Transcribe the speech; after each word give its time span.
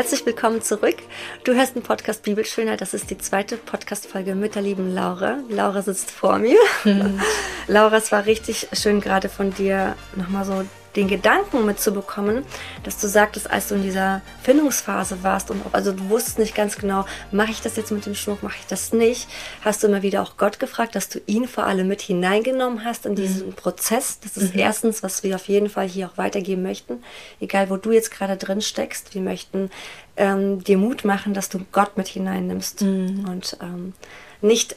Herzlich 0.00 0.24
willkommen 0.24 0.62
zurück. 0.62 0.96
Du 1.44 1.52
hörst 1.54 1.74
den 1.74 1.82
Podcast 1.82 2.22
Bibelschönheit. 2.22 2.80
Das 2.80 2.94
ist 2.94 3.10
die 3.10 3.18
zweite 3.18 3.58
Podcast-Folge 3.58 4.34
mit 4.34 4.54
der 4.54 4.62
lieben 4.62 4.94
Laura. 4.94 5.40
Laura 5.50 5.82
sitzt 5.82 6.10
vor 6.10 6.38
mir. 6.38 6.56
Mhm. 6.84 7.20
Laura, 7.66 7.98
es 7.98 8.10
war 8.10 8.24
richtig 8.24 8.68
schön, 8.72 9.02
gerade 9.02 9.28
von 9.28 9.52
dir 9.52 9.96
nochmal 10.16 10.46
so 10.46 10.64
den 10.96 11.08
Gedanken 11.08 11.64
mitzubekommen, 11.66 12.44
dass 12.82 12.98
du 12.98 13.06
sagtest, 13.06 13.50
als 13.50 13.68
du 13.68 13.76
in 13.76 13.82
dieser 13.82 14.22
Findungsphase 14.42 15.22
warst 15.22 15.50
und 15.50 15.62
also 15.72 15.92
du 15.92 16.08
wusstest 16.08 16.38
nicht 16.38 16.54
ganz 16.54 16.76
genau, 16.76 17.04
mache 17.30 17.50
ich 17.50 17.60
das 17.60 17.76
jetzt 17.76 17.92
mit 17.92 18.06
dem 18.06 18.14
Schmuck, 18.14 18.42
mache 18.42 18.56
ich 18.60 18.66
das 18.66 18.92
nicht, 18.92 19.28
hast 19.64 19.82
du 19.82 19.86
immer 19.86 20.02
wieder 20.02 20.22
auch 20.22 20.36
Gott 20.36 20.58
gefragt, 20.58 20.94
dass 20.94 21.08
du 21.08 21.20
ihn 21.26 21.46
vor 21.46 21.64
allem 21.64 21.88
mit 21.88 22.00
hineingenommen 22.00 22.84
hast 22.84 23.06
in 23.06 23.14
diesen 23.14 23.48
mhm. 23.48 23.52
Prozess. 23.54 24.18
Das 24.20 24.36
ist 24.36 24.54
mhm. 24.54 24.60
erstens, 24.60 25.02
was 25.02 25.22
wir 25.22 25.36
auf 25.36 25.48
jeden 25.48 25.68
Fall 25.68 25.88
hier 25.88 26.08
auch 26.08 26.18
weitergeben 26.18 26.62
möchten, 26.62 27.02
egal 27.40 27.70
wo 27.70 27.76
du 27.76 27.92
jetzt 27.92 28.10
gerade 28.10 28.36
drin 28.36 28.60
steckst. 28.60 29.14
Wir 29.14 29.22
möchten 29.22 29.70
ähm, 30.16 30.62
dir 30.64 30.78
Mut 30.78 31.04
machen, 31.04 31.34
dass 31.34 31.48
du 31.48 31.60
Gott 31.72 31.96
mit 31.96 32.08
hineinnimmst 32.08 32.82
mhm. 32.82 33.26
und 33.28 33.56
ähm, 33.62 33.94
nicht 34.42 34.76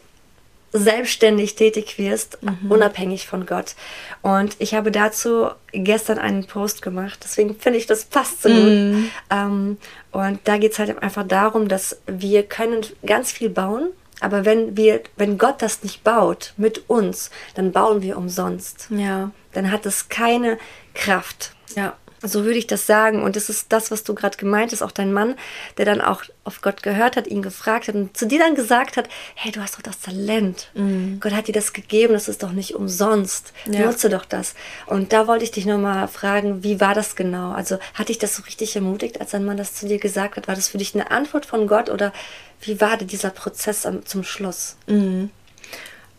selbstständig 0.73 1.55
tätig 1.55 1.97
wirst, 1.97 2.39
mhm. 2.41 2.71
unabhängig 2.71 3.27
von 3.27 3.45
Gott. 3.45 3.75
Und 4.21 4.55
ich 4.59 4.73
habe 4.73 4.91
dazu 4.91 5.49
gestern 5.71 6.17
einen 6.17 6.45
Post 6.45 6.81
gemacht, 6.81 7.19
deswegen 7.23 7.55
finde 7.55 7.79
ich, 7.79 7.85
das 7.85 8.05
passt 8.05 8.41
so 8.41 8.49
mhm. 8.49 8.93
gut. 8.93 9.11
Ähm, 9.29 9.77
und 10.11 10.39
da 10.45 10.57
geht 10.57 10.73
es 10.73 10.79
halt 10.79 11.01
einfach 11.01 11.27
darum, 11.27 11.67
dass 11.67 11.99
wir 12.07 12.43
können 12.43 12.85
ganz 13.05 13.31
viel 13.31 13.49
bauen, 13.49 13.91
aber 14.19 14.45
wenn 14.45 14.77
wir, 14.77 15.01
wenn 15.15 15.37
Gott 15.37 15.61
das 15.61 15.83
nicht 15.83 16.03
baut 16.03 16.53
mit 16.57 16.89
uns, 16.89 17.29
dann 17.55 17.71
bauen 17.71 18.01
wir 18.01 18.17
umsonst. 18.17 18.87
Ja. 18.89 19.31
Dann 19.53 19.71
hat 19.71 19.85
es 19.85 20.09
keine 20.09 20.57
Kraft. 20.93 21.53
Ja. 21.75 21.97
So 22.25 22.45
würde 22.45 22.57
ich 22.57 22.67
das 22.67 22.87
sagen. 22.87 23.21
Und 23.21 23.35
das 23.35 23.49
ist 23.49 23.71
das, 23.73 23.91
was 23.91 24.03
du 24.03 24.15
gerade 24.15 24.37
gemeint 24.37 24.71
hast, 24.71 24.81
auch 24.81 24.91
dein 24.91 25.11
Mann, 25.11 25.35
der 25.77 25.85
dann 25.85 26.01
auch 26.01 26.23
auf 26.45 26.61
Gott 26.61 26.81
gehört 26.81 27.17
hat, 27.17 27.27
ihn 27.27 27.41
gefragt 27.41 27.87
hat 27.87 27.95
und 27.95 28.17
zu 28.17 28.25
dir 28.25 28.39
dann 28.39 28.55
gesagt 28.55 28.97
hat, 28.97 29.09
hey, 29.35 29.51
du 29.51 29.61
hast 29.61 29.75
doch 29.75 29.81
das 29.81 29.99
Talent. 29.99 30.69
Mhm. 30.73 31.19
Gott 31.19 31.33
hat 31.33 31.47
dir 31.47 31.53
das 31.53 31.73
gegeben, 31.73 32.13
das 32.13 32.27
ist 32.27 32.41
doch 32.43 32.51
nicht 32.51 32.75
umsonst. 32.75 33.53
Ja. 33.65 33.85
Nutze 33.85 34.09
doch 34.09 34.25
das. 34.25 34.55
Und 34.85 35.13
da 35.13 35.27
wollte 35.27 35.43
ich 35.43 35.51
dich 35.51 35.65
nochmal 35.65 36.07
fragen, 36.07 36.63
wie 36.63 36.79
war 36.79 36.93
das 36.93 37.15
genau? 37.15 37.51
Also 37.51 37.77
hat 37.93 38.09
dich 38.09 38.19
das 38.19 38.35
so 38.35 38.43
richtig 38.43 38.75
ermutigt, 38.75 39.19
als 39.19 39.31
dein 39.31 39.45
Mann 39.45 39.57
das 39.57 39.75
zu 39.75 39.87
dir 39.87 39.99
gesagt 39.99 40.37
hat? 40.37 40.47
War 40.47 40.55
das 40.55 40.69
für 40.69 40.77
dich 40.77 40.95
eine 40.95 41.11
Antwort 41.11 41.45
von 41.45 41.67
Gott 41.67 41.89
oder 41.89 42.13
wie 42.61 42.79
war 42.79 42.97
denn 42.97 43.07
dieser 43.07 43.29
Prozess 43.29 43.85
am, 43.85 44.05
zum 44.05 44.23
Schluss? 44.23 44.77
Mhm. 44.87 45.29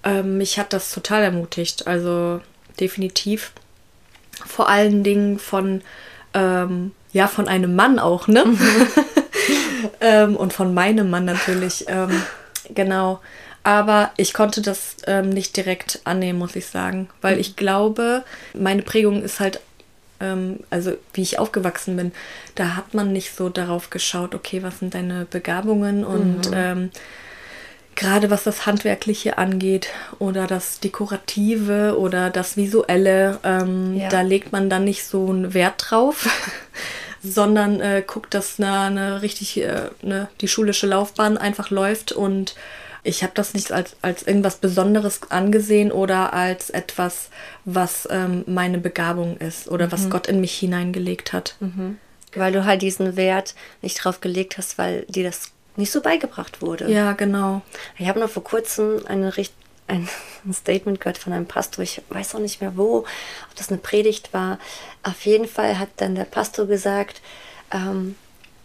Ähm, 0.03 0.37
mich 0.37 0.59
hat 0.59 0.73
das 0.73 0.93
total 0.93 1.23
ermutigt. 1.23 1.87
Also 1.87 2.41
definitiv 2.79 3.53
vor 4.47 4.69
allen 4.69 5.03
Dingen 5.03 5.39
von, 5.39 5.83
ähm, 6.33 6.93
ja, 7.13 7.27
von 7.27 7.49
einem 7.49 7.77
Mann 7.77 7.99
auch, 7.99 8.29
ne? 8.29 8.45
Mhm. 8.45 8.87
ähm, 10.01 10.37
und 10.37 10.53
von 10.53 10.75
meinem 10.75 11.11
Mann 11.11 11.25
natürlich. 11.25 11.85
Ähm, 11.89 12.23
genau. 12.75 13.21
Aber 13.63 14.11
ich 14.19 14.35
konnte 14.35 14.61
das 14.61 14.97
ähm, 15.07 15.31
nicht 15.31 15.57
direkt 15.57 16.01
annehmen, 16.05 16.39
muss 16.39 16.55
ich 16.55 16.67
sagen. 16.67 17.09
Weil 17.23 17.41
ich 17.41 17.57
glaube, 17.57 18.25
meine 18.53 18.83
Prägung 18.83 19.23
ist 19.23 19.41
halt, 19.41 19.61
ähm, 20.21 20.61
also 20.69 20.93
wie 21.15 21.23
ich 21.23 21.39
aufgewachsen 21.39 21.97
bin, 21.97 22.13
da 22.57 22.77
hat 22.77 22.93
man 22.93 23.13
nicht 23.13 23.35
so 23.35 23.49
darauf 23.49 23.89
geschaut, 23.89 24.35
okay, 24.35 24.63
was 24.63 24.81
sind 24.81 24.95
deine 24.95 25.25
Begabungen 25.25 26.05
und 26.05 26.51
mhm 26.51 26.55
ähm, 26.55 26.91
gerade 27.97 28.31
was 28.31 28.45
das 28.45 28.67
Handwerkliche 28.67 29.39
angeht 29.39 29.89
oder 30.19 30.47
das 30.47 30.81
Dekorative 30.81 31.99
oder 31.99 32.31
das 32.31 32.57
Visuelle, 32.57 33.39
ähm, 33.45 33.97
ja. 33.97 34.09
da 34.09 34.23
legt 34.23 34.53
man 34.53 34.71
dann 34.71 34.85
nicht 34.85 35.05
so 35.05 35.29
einen 35.29 35.55
Wert 35.55 35.75
drauf, 35.79 36.29
sondern 37.23 37.81
äh, 37.81 38.03
guckt, 38.07 38.35
dass 38.35 38.59
eine, 38.59 38.81
eine 38.81 39.23
richtig 39.23 39.59
äh, 39.61 39.91
eine, 40.03 40.29
die 40.41 40.49
schulische 40.49 40.87
Laufbahn 40.87 41.39
einfach 41.39 41.71
läuft 41.71 42.13
und 42.13 42.55
ich 43.07 43.23
habe 43.23 43.33
das 43.35 43.53
nicht 43.53 43.71
als, 43.71 43.97
als 44.01 44.23
irgendwas 44.23 44.57
Besonderes 44.57 45.21
angesehen 45.31 45.93
oder 45.93 46.33
als 46.33 46.71
etwas, 46.71 47.29
was 47.67 48.09
ähm, 48.11 48.45
meine 48.47 48.79
Begabung 48.79 49.37
ist 49.37 49.69
oder 49.69 49.87
mhm. 49.87 49.93
was 49.93 50.11
Gott 50.11 50.27
in 50.27 50.41
mich 50.41 50.55
hineingelegt 50.55 51.35
hat. 51.35 51.57
Mhm. 51.61 51.99
Weil 52.35 52.53
du 52.53 52.65
halt 52.65 52.83
diesen 52.83 53.17
Wert 53.17 53.55
nicht 53.83 54.03
drauf 54.03 54.21
gelegt 54.21 54.57
hast, 54.57 54.79
weil 54.79 55.05
dir 55.09 55.23
das 55.23 55.53
nicht 55.77 55.93
so 55.93 56.01
beigebracht 56.01 56.63
wurde. 56.63 56.91
Ja, 56.91 57.13
genau. 57.13 57.63
Ich 57.99 58.09
habe 58.09 58.21
noch 58.21 58.31
vor 58.31 58.45
kurzem 58.45 59.05
eine, 59.07 59.33
ein 59.87 60.09
Statement 60.53 61.01
gehört 61.01 61.19
von 61.19 61.33
einem 61.33 61.47
Pastor, 61.47 61.83
ich 61.83 62.03
weiß 62.09 62.35
auch 62.35 62.41
nicht 62.41 62.61
mehr 62.61 62.77
wo, 62.77 62.99
ob 62.99 63.57
das 63.57 63.71
eine 63.71 63.79
Predigt 63.79 64.33
war. 64.33 64.59
Auf 65.03 65.25
jeden 65.27 65.49
Fall 65.49 65.79
hat 65.79 65.91
dann 65.97 66.15
der 66.15 66.25
Pastor 66.25 66.67
gesagt, 66.67 67.21
ähm, 67.73 68.17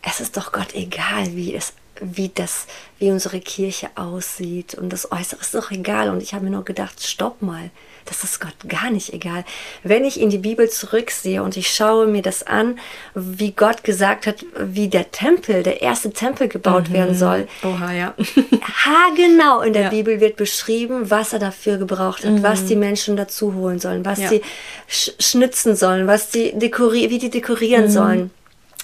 es 0.02 0.20
ist 0.20 0.38
doch 0.38 0.52
Gott 0.52 0.74
egal, 0.76 1.36
wie 1.36 1.54
es 1.54 1.74
wie 2.02 2.30
das, 2.34 2.66
wie 3.00 3.12
unsere 3.12 3.40
Kirche 3.40 3.90
aussieht 3.96 4.76
und 4.76 4.92
das 4.92 5.12
Äußere 5.12 5.42
ist 5.42 5.56
doch 5.56 5.72
egal. 5.72 6.10
Und 6.10 6.22
ich 6.22 6.34
habe 6.34 6.46
mir 6.46 6.52
nur 6.52 6.66
gedacht, 6.66 7.06
stopp 7.06 7.42
mal, 7.42 7.70
das 8.06 8.24
ist 8.24 8.42
Gott 8.42 8.56
gar 8.68 8.90
nicht 8.90 9.14
egal. 9.14 9.46
Wenn 9.84 10.04
ich 10.04 10.20
in 10.20 10.30
die 10.30 10.38
Bibel 10.38 10.70
zurücksehe 10.70 11.44
und 11.44 11.58
ich 11.58 11.70
schaue 11.70 12.08
mir 12.08 12.22
das 12.22 12.46
an, 12.46 12.80
wie 13.14 13.52
Gott 13.52 13.84
gesagt 13.84 14.26
hat, 14.26 14.46
wie 14.58 14.88
der 14.88 15.12
Tempel, 15.12 15.64
der 15.64 15.82
erste 15.82 16.12
Tempel 16.12 16.48
gebaut 16.48 16.90
mhm. 16.90 16.94
werden 16.94 17.16
soll. 17.16 17.48
Oha, 17.64 17.94
ja. 17.94 18.14
ha, 18.86 19.14
genau, 19.16 19.62
in 19.62 19.74
der 19.74 19.84
ja. 19.84 19.90
Bibel 19.90 20.20
wird 20.20 20.38
beschrieben, 20.38 21.10
was 21.10 21.34
er 21.34 21.40
dafür 21.40 21.78
gebraucht 21.78 22.26
hat, 22.26 22.32
mhm. 22.32 22.44
was 22.44 22.66
die 22.66 22.76
Menschen 22.76 23.16
dazu 23.16 23.54
holen 23.54 23.80
sollen, 23.80 24.06
was 24.06 24.20
ja. 24.20 24.30
sie 24.30 24.42
sch 24.88 25.12
schnitzen 25.20 25.76
sollen, 25.76 26.08
was 26.08 26.30
dekorieren, 26.32 27.12
wie 27.12 27.20
die 27.20 27.30
dekorieren 27.30 27.86
mhm. 27.86 27.92
sollen 27.92 28.32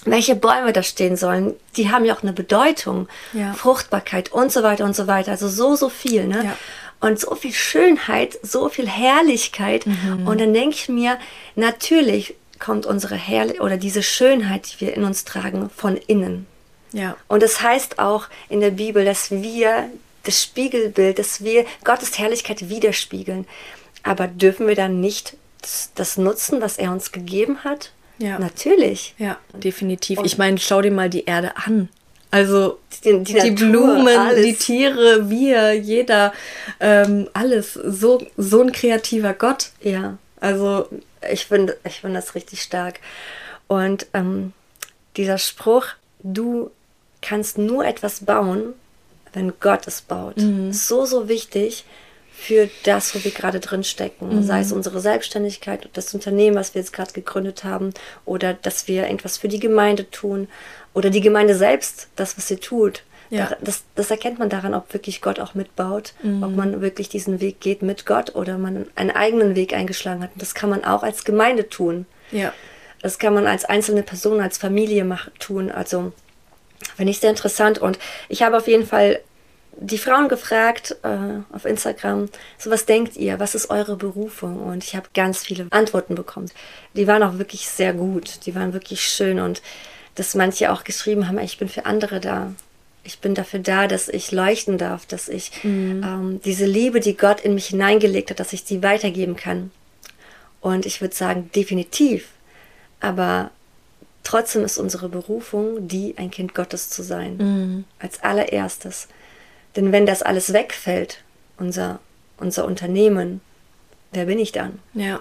welche 0.06 0.36
Bäume 0.36 0.72
da 0.72 0.82
stehen 0.82 1.16
sollen, 1.16 1.54
die 1.76 1.90
haben 1.90 2.04
ja 2.04 2.14
auch 2.14 2.22
eine 2.22 2.32
Bedeutung. 2.32 3.08
Ja. 3.32 3.52
Fruchtbarkeit 3.52 4.32
und 4.32 4.52
so 4.52 4.62
weiter 4.62 4.84
und 4.84 4.96
so 4.96 5.06
weiter. 5.06 5.32
Also 5.32 5.48
so, 5.48 5.76
so 5.76 5.88
viel. 5.88 6.26
Ne? 6.26 6.44
Ja. 6.44 6.56
Und 7.00 7.20
so 7.20 7.34
viel 7.34 7.52
Schönheit, 7.52 8.38
so 8.42 8.68
viel 8.68 8.88
Herrlichkeit. 8.88 9.86
Mhm. 9.86 10.26
Und 10.26 10.40
dann 10.40 10.54
denke 10.54 10.76
ich 10.76 10.88
mir, 10.88 11.18
natürlich 11.54 12.34
kommt 12.58 12.86
unsere 12.86 13.16
Herrlichkeit 13.16 13.60
oder 13.60 13.76
diese 13.76 14.02
Schönheit, 14.02 14.72
die 14.72 14.86
wir 14.86 14.94
in 14.94 15.04
uns 15.04 15.24
tragen, 15.24 15.70
von 15.70 15.96
innen. 15.96 16.46
Ja. 16.92 17.16
Und 17.28 17.42
das 17.42 17.60
heißt 17.60 17.98
auch 17.98 18.28
in 18.48 18.60
der 18.60 18.70
Bibel, 18.70 19.04
dass 19.04 19.30
wir 19.30 19.90
das 20.22 20.42
Spiegelbild, 20.42 21.18
dass 21.18 21.44
wir 21.44 21.66
Gottes 21.84 22.18
Herrlichkeit 22.18 22.68
widerspiegeln. 22.68 23.46
Aber 24.02 24.26
dürfen 24.28 24.66
wir 24.66 24.74
dann 24.74 25.00
nicht 25.00 25.36
das, 25.62 25.90
das 25.94 26.16
nutzen, 26.16 26.60
was 26.60 26.78
er 26.78 26.92
uns 26.92 27.12
gegeben 27.12 27.64
hat? 27.64 27.92
Ja. 28.18 28.38
Natürlich. 28.38 29.14
Ja, 29.18 29.38
definitiv. 29.54 30.18
Und 30.18 30.24
ich 30.24 30.38
meine, 30.38 30.58
schau 30.58 30.80
dir 30.80 30.90
mal 30.90 31.10
die 31.10 31.24
Erde 31.24 31.52
an. 31.56 31.88
Also 32.30 32.78
die, 33.04 33.22
die, 33.22 33.34
die 33.34 33.50
Natur, 33.50 33.68
Blumen, 33.70 34.18
alles. 34.18 34.44
die 34.44 34.54
Tiere, 34.54 35.30
wir, 35.30 35.74
jeder, 35.74 36.32
ähm, 36.80 37.28
alles. 37.32 37.74
So, 37.74 38.26
so 38.36 38.62
ein 38.62 38.72
kreativer 38.72 39.32
Gott. 39.32 39.70
Ja. 39.80 40.18
Also 40.40 40.88
ich 41.30 41.46
finde 41.46 41.76
ich 41.84 42.00
find 42.00 42.14
das 42.16 42.34
richtig 42.34 42.62
stark. 42.62 43.00
Und 43.68 44.06
ähm, 44.12 44.52
dieser 45.16 45.38
Spruch, 45.38 45.86
du 46.22 46.70
kannst 47.22 47.58
nur 47.58 47.84
etwas 47.84 48.24
bauen, 48.24 48.74
wenn 49.32 49.52
Gott 49.60 49.86
es 49.86 50.02
baut. 50.02 50.36
Mhm. 50.36 50.72
So, 50.72 51.04
so 51.04 51.28
wichtig 51.28 51.84
für 52.38 52.68
das, 52.84 53.14
wo 53.14 53.24
wir 53.24 53.30
gerade 53.30 53.60
drin 53.60 53.82
stecken. 53.82 54.36
Mhm. 54.36 54.42
Sei 54.42 54.60
es 54.60 54.70
unsere 54.70 55.00
Selbstständigkeit, 55.00 55.88
das 55.94 56.12
Unternehmen, 56.14 56.56
was 56.56 56.74
wir 56.74 56.82
jetzt 56.82 56.92
gerade 56.92 57.12
gegründet 57.12 57.64
haben, 57.64 57.94
oder 58.24 58.54
dass 58.54 58.88
wir 58.88 59.04
irgendwas 59.04 59.38
für 59.38 59.48
die 59.48 59.58
Gemeinde 59.58 60.10
tun, 60.10 60.48
oder 60.94 61.10
die 61.10 61.20
Gemeinde 61.20 61.54
selbst, 61.54 62.08
das, 62.16 62.36
was 62.36 62.48
sie 62.48 62.56
tut. 62.56 63.02
Ja. 63.30 63.50
Das, 63.60 63.84
das 63.96 64.10
erkennt 64.10 64.38
man 64.38 64.48
daran, 64.48 64.74
ob 64.74 64.92
wirklich 64.92 65.20
Gott 65.20 65.40
auch 65.40 65.54
mitbaut, 65.54 66.14
mhm. 66.22 66.42
ob 66.42 66.54
man 66.54 66.80
wirklich 66.80 67.08
diesen 67.08 67.40
Weg 67.40 67.60
geht 67.60 67.82
mit 67.82 68.06
Gott 68.06 68.34
oder 68.34 68.58
man 68.58 68.86
einen 68.94 69.10
eigenen 69.10 69.56
Weg 69.56 69.72
eingeschlagen 69.72 70.22
hat. 70.22 70.32
Und 70.34 70.42
das 70.42 70.54
kann 70.54 70.70
man 70.70 70.84
auch 70.84 71.02
als 71.02 71.24
Gemeinde 71.24 71.68
tun. 71.68 72.06
Ja. 72.30 72.52
Das 73.02 73.18
kann 73.18 73.34
man 73.34 73.46
als 73.46 73.64
einzelne 73.64 74.02
Person, 74.02 74.40
als 74.40 74.58
Familie 74.58 75.04
machen, 75.04 75.32
tun. 75.38 75.70
Also 75.70 76.12
finde 76.96 77.10
ich 77.10 77.18
sehr 77.18 77.30
interessant. 77.30 77.78
Und 77.78 77.98
ich 78.28 78.42
habe 78.42 78.56
auf 78.56 78.68
jeden 78.68 78.86
Fall 78.86 79.20
die 79.78 79.98
Frauen 79.98 80.28
gefragt 80.28 80.96
äh, 81.02 81.42
auf 81.52 81.64
Instagram, 81.64 82.28
so 82.58 82.70
was 82.70 82.86
denkt 82.86 83.16
ihr, 83.16 83.38
was 83.38 83.54
ist 83.54 83.70
eure 83.70 83.96
Berufung? 83.96 84.58
Und 84.58 84.84
ich 84.84 84.96
habe 84.96 85.08
ganz 85.14 85.44
viele 85.44 85.66
Antworten 85.70 86.14
bekommen. 86.14 86.50
Die 86.94 87.06
waren 87.06 87.22
auch 87.22 87.38
wirklich 87.38 87.68
sehr 87.68 87.92
gut, 87.92 88.46
die 88.46 88.54
waren 88.54 88.72
wirklich 88.72 89.02
schön 89.02 89.38
und 89.38 89.62
dass 90.14 90.34
manche 90.34 90.72
auch 90.72 90.84
geschrieben 90.84 91.28
haben, 91.28 91.38
ich 91.38 91.58
bin 91.58 91.68
für 91.68 91.84
andere 91.84 92.20
da. 92.20 92.52
Ich 93.04 93.20
bin 93.20 93.34
dafür 93.34 93.60
da, 93.60 93.86
dass 93.86 94.08
ich 94.08 94.32
leuchten 94.32 94.78
darf, 94.78 95.06
dass 95.06 95.28
ich 95.28 95.62
mhm. 95.62 96.02
ähm, 96.02 96.40
diese 96.44 96.64
Liebe, 96.64 96.98
die 96.98 97.16
Gott 97.16 97.40
in 97.40 97.54
mich 97.54 97.66
hineingelegt 97.66 98.30
hat, 98.30 98.40
dass 98.40 98.52
ich 98.52 98.64
die 98.64 98.82
weitergeben 98.82 99.36
kann. 99.36 99.70
Und 100.60 100.86
ich 100.86 101.00
würde 101.00 101.14
sagen, 101.14 101.50
definitiv. 101.54 102.30
Aber 102.98 103.52
trotzdem 104.24 104.64
ist 104.64 104.78
unsere 104.78 105.08
Berufung, 105.08 105.86
die 105.86 106.14
ein 106.18 106.32
Kind 106.32 106.54
Gottes 106.54 106.90
zu 106.90 107.04
sein. 107.04 107.36
Mhm. 107.36 107.84
Als 108.00 108.24
allererstes. 108.24 109.06
Denn 109.76 109.92
wenn 109.92 110.06
das 110.06 110.22
alles 110.22 110.52
wegfällt, 110.52 111.22
unser, 111.58 112.00
unser 112.38 112.64
Unternehmen, 112.64 113.40
wer 114.12 114.24
bin 114.24 114.38
ich 114.38 114.52
dann? 114.52 114.78
Ja. 114.94 115.20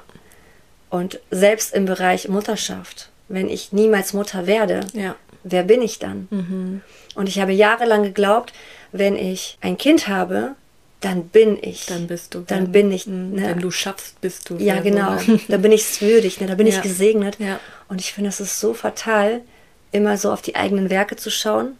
Und 0.89 1.19
selbst 1.29 1.73
im 1.73 1.85
Bereich 1.85 2.29
Mutterschaft, 2.29 3.09
wenn 3.27 3.49
ich 3.49 3.73
niemals 3.73 4.13
Mutter 4.13 4.47
werde, 4.47 4.81
ja. 4.93 5.15
wer 5.43 5.63
bin 5.63 5.81
ich 5.81 5.99
dann? 5.99 6.27
Mhm. 6.31 6.81
Und 7.15 7.27
ich 7.29 7.39
habe 7.39 7.51
jahrelang 7.51 8.03
geglaubt, 8.03 8.53
wenn 8.91 9.15
ich 9.15 9.57
ein 9.61 9.77
Kind 9.77 10.07
habe, 10.07 10.55
dann 11.01 11.27
bin 11.27 11.57
ich. 11.61 11.85
Dann 11.85 12.07
bist 12.07 12.33
du. 12.33 12.41
Dann 12.41 12.71
bin 12.71 12.91
ich. 12.91 13.07
Mhm. 13.07 13.33
Ne? 13.33 13.43
Wenn 13.43 13.59
du 13.59 13.71
schaffst, 13.71 14.21
bist 14.21 14.49
du. 14.49 14.57
Ja, 14.57 14.79
genau. 14.79 15.15
ne? 15.15 15.39
Da 15.49 15.57
bin 15.57 15.71
ich 15.71 15.81
es 15.81 16.01
würdig, 16.01 16.39
ne? 16.39 16.47
da 16.47 16.55
bin 16.55 16.67
Ja. 16.67 16.75
ich 16.75 16.81
gesegnet. 16.81 17.37
Ja. 17.39 17.59
Und 17.89 18.01
ich 18.01 18.13
finde, 18.13 18.29
es 18.29 18.39
ist 18.39 18.59
so 18.59 18.73
fatal, 18.73 19.41
immer 19.91 20.17
so 20.17 20.31
auf 20.31 20.41
die 20.41 20.55
eigenen 20.55 20.89
Werke 20.89 21.15
zu 21.15 21.29
schauen. 21.29 21.77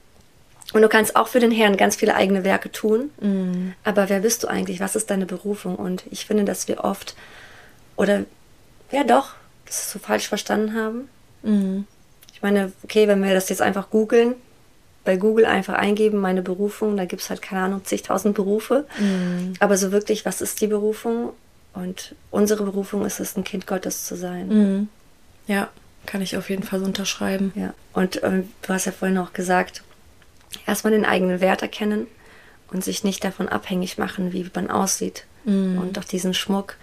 Und 0.74 0.82
du 0.82 0.90
kannst 0.90 1.16
auch 1.16 1.28
für 1.28 1.40
den 1.40 1.52
Herrn 1.52 1.78
ganz 1.78 1.96
viele 1.96 2.16
eigene 2.16 2.44
Werke 2.44 2.72
tun. 2.72 3.12
Mhm. 3.22 3.74
Aber 3.84 4.10
wer 4.10 4.20
bist 4.20 4.44
du 4.44 4.48
eigentlich? 4.48 4.80
Was 4.80 4.96
ist 4.96 5.10
deine 5.10 5.26
Berufung? 5.26 5.76
Und 5.76 6.04
ich 6.10 6.26
finde, 6.26 6.44
dass 6.44 6.68
wir 6.68 6.84
oft, 6.84 7.16
oder 7.96 8.24
ja 8.92 9.04
doch, 9.04 9.34
das 9.66 9.92
so 9.92 10.00
falsch 10.00 10.28
verstanden 10.28 10.74
haben. 10.74 11.10
Mhm. 11.44 11.88
Ich 12.34 12.42
meine, 12.42 12.72
okay, 12.84 13.08
wenn 13.08 13.24
wir 13.24 13.34
das 13.34 13.50
jetzt 13.50 13.62
einfach 13.62 13.90
googeln, 13.90 14.36
bei 15.04 15.18
Google 15.18 15.46
einfach 15.46 15.76
eingeben, 15.76 16.20
meine 16.20 16.42
Berufung, 16.42 16.98
da 16.98 17.06
gibt 17.06 17.22
es 17.22 17.30
halt, 17.30 17.42
keine 17.42 17.62
Ahnung, 17.62 17.86
zigtausend 17.86 18.36
Berufe. 18.36 18.86
Mhm. 19.00 19.54
Aber 19.60 19.78
so 19.78 19.92
wirklich, 19.92 20.26
was 20.26 20.42
ist 20.42 20.62
die 20.62 20.68
Berufung? 20.68 21.30
Und 21.74 22.16
unsere 22.32 22.64
Berufung 22.64 23.06
ist 23.06 23.20
es, 23.20 23.38
ein 23.38 23.44
Kind 23.44 23.68
Gottes 23.68 24.06
zu 24.06 24.16
sein. 24.16 24.48
Mhm. 24.48 24.90
Ja, 25.48 25.70
kann 26.06 26.22
ich 26.22 26.38
auf 26.38 26.50
jeden 26.50 26.64
Fall 26.64 26.84
unterschreiben. 26.84 27.54
Ja. 27.56 27.74
Und 27.94 28.24
ähm, 28.24 28.50
du 28.64 28.74
hast 28.74 28.86
ja 28.86 28.92
vorhin 28.92 29.18
auch 29.18 29.34
gesagt, 29.34 29.84
erstmal 30.66 30.92
den 30.92 31.06
eigenen 31.06 31.42
Wert 31.42 31.62
erkennen 31.62 32.08
und 32.72 32.84
sich 32.84 33.04
nicht 33.04 33.24
davon 33.24 33.50
abhängig 33.50 33.98
machen, 33.98 34.34
wie 34.34 34.50
man 34.54 34.70
aussieht. 34.70 35.26
Mhm. 35.46 35.78
Und 35.78 36.00
auch 36.00 36.04
diesen 36.04 36.34
Schmuck, 36.34 36.76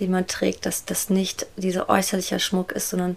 den 0.00 0.10
man 0.10 0.26
trägt, 0.26 0.66
dass 0.66 0.84
das 0.84 1.10
nicht 1.10 1.46
dieser 1.56 1.88
äußerliche 1.88 2.40
Schmuck 2.40 2.72
ist, 2.72 2.90
sondern 2.90 3.16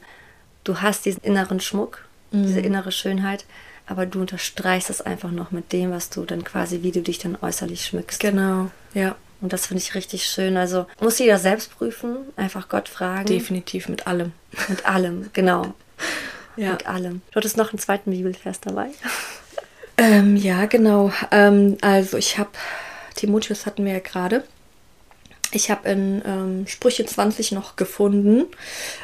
du 0.63 0.81
hast 0.81 1.05
diesen 1.05 1.23
inneren 1.23 1.59
Schmuck, 1.59 2.05
diese 2.31 2.59
innere 2.59 2.91
Schönheit, 2.91 3.45
aber 3.87 4.05
du 4.05 4.19
unterstreichst 4.19 4.89
es 4.89 5.01
einfach 5.01 5.31
noch 5.31 5.51
mit 5.51 5.71
dem, 5.71 5.91
was 5.91 6.09
du 6.09 6.25
dann 6.25 6.43
quasi, 6.43 6.83
wie 6.83 6.91
du 6.91 7.01
dich 7.01 7.19
dann 7.19 7.37
äußerlich 7.41 7.85
schmückst. 7.85 8.19
Genau, 8.19 8.69
ja. 8.93 9.15
Und 9.39 9.53
das 9.53 9.67
finde 9.67 9.81
ich 9.81 9.95
richtig 9.95 10.25
schön. 10.25 10.57
Also 10.57 10.87
muss 10.99 11.19
jeder 11.19 11.37
selbst 11.37 11.75
prüfen, 11.77 12.17
einfach 12.35 12.69
Gott 12.69 12.89
fragen. 12.89 13.27
Definitiv 13.27 13.87
mit 13.87 14.07
allem. 14.07 14.33
Mit 14.67 14.85
allem, 14.85 15.29
genau. 15.33 15.73
Ja. 16.59 16.71
Mit 16.71 16.87
allem. 16.87 17.21
Du 17.29 17.35
hattest 17.35 17.55
noch 17.55 17.69
einen 17.69 17.77
zweiten 17.77 18.09
Bibelvers 18.09 18.59
dabei. 18.59 18.87
Ähm, 19.97 20.35
ja, 20.35 20.65
genau. 20.65 21.11
Ähm, 21.31 21.77
also 21.81 22.17
ich 22.17 22.37
habe, 22.37 22.51
Timotheus 23.15 23.65
hatten 23.65 23.85
wir 23.85 23.93
ja 23.93 23.99
gerade. 23.99 24.43
Ich 25.51 25.71
habe 25.71 25.89
in 25.89 26.21
ähm, 26.25 26.67
Sprüche 26.67 27.05
20 27.05 27.53
noch 27.53 27.77
gefunden, 27.77 28.45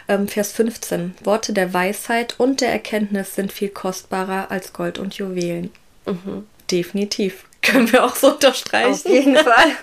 ähm, 0.07 0.27
Vers 0.27 0.51
15. 0.51 1.15
Worte 1.23 1.53
der 1.53 1.73
Weisheit 1.73 2.39
und 2.39 2.61
der 2.61 2.71
Erkenntnis 2.71 3.35
sind 3.35 3.51
viel 3.51 3.69
kostbarer 3.69 4.51
als 4.51 4.73
Gold 4.73 4.99
und 4.99 5.15
Juwelen. 5.15 5.71
Definitiv. 6.69 7.45
Können 7.63 7.91
wir 7.91 8.03
auch 8.03 8.15
so 8.15 8.33
unterstreichen. 8.33 8.91
Auf 8.91 9.05
jeden 9.05 9.37
Fall. 9.37 9.71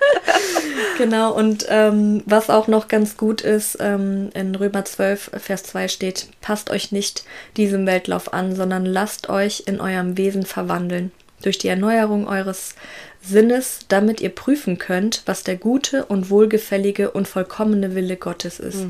Genau, 0.98 1.32
und 1.32 1.64
ähm, 1.70 2.22
was 2.26 2.50
auch 2.50 2.68
noch 2.68 2.86
ganz 2.86 3.16
gut 3.16 3.40
ist, 3.40 3.78
ähm, 3.80 4.28
in 4.34 4.54
Römer 4.54 4.84
12, 4.84 5.30
Vers 5.38 5.62
2 5.62 5.88
steht, 5.88 6.28
passt 6.42 6.68
euch 6.68 6.92
nicht 6.92 7.24
diesem 7.56 7.86
Weltlauf 7.86 8.34
an, 8.34 8.54
sondern 8.54 8.84
lasst 8.84 9.30
euch 9.30 9.62
in 9.66 9.80
eurem 9.80 10.18
Wesen 10.18 10.44
verwandeln, 10.44 11.10
durch 11.40 11.56
die 11.56 11.68
Erneuerung 11.68 12.28
eures 12.28 12.74
Sinnes, 13.22 13.80
damit 13.88 14.20
ihr 14.20 14.28
prüfen 14.28 14.76
könnt, 14.78 15.22
was 15.24 15.42
der 15.42 15.56
gute 15.56 16.04
und 16.04 16.28
wohlgefällige 16.28 17.10
und 17.10 17.26
vollkommene 17.26 17.94
Wille 17.94 18.16
Gottes 18.16 18.60
ist. 18.60 18.84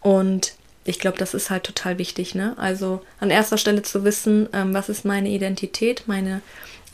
Und 0.00 0.54
ich 0.84 0.98
glaube, 0.98 1.18
das 1.18 1.34
ist 1.34 1.50
halt 1.50 1.64
total 1.64 1.98
wichtig, 1.98 2.34
ne? 2.34 2.54
Also 2.56 3.02
an 3.20 3.30
erster 3.30 3.58
Stelle 3.58 3.82
zu 3.82 4.04
wissen, 4.04 4.48
ähm, 4.52 4.72
was 4.72 4.88
ist 4.88 5.04
meine 5.04 5.28
Identität? 5.30 6.04
Meine 6.06 6.42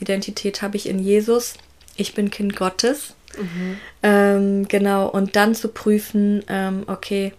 Identität 0.00 0.62
habe 0.62 0.76
ich 0.76 0.88
in 0.88 0.98
Jesus. 0.98 1.54
Ich 1.96 2.14
bin 2.14 2.30
Kind 2.30 2.56
Gottes. 2.56 3.14
Ähm, 4.02 4.66
genau, 4.68 5.06
und 5.08 5.36
dann 5.36 5.54
zu 5.54 5.68
prüfen, 5.68 6.42
ähm, 6.48 6.82
okay, 6.86 7.32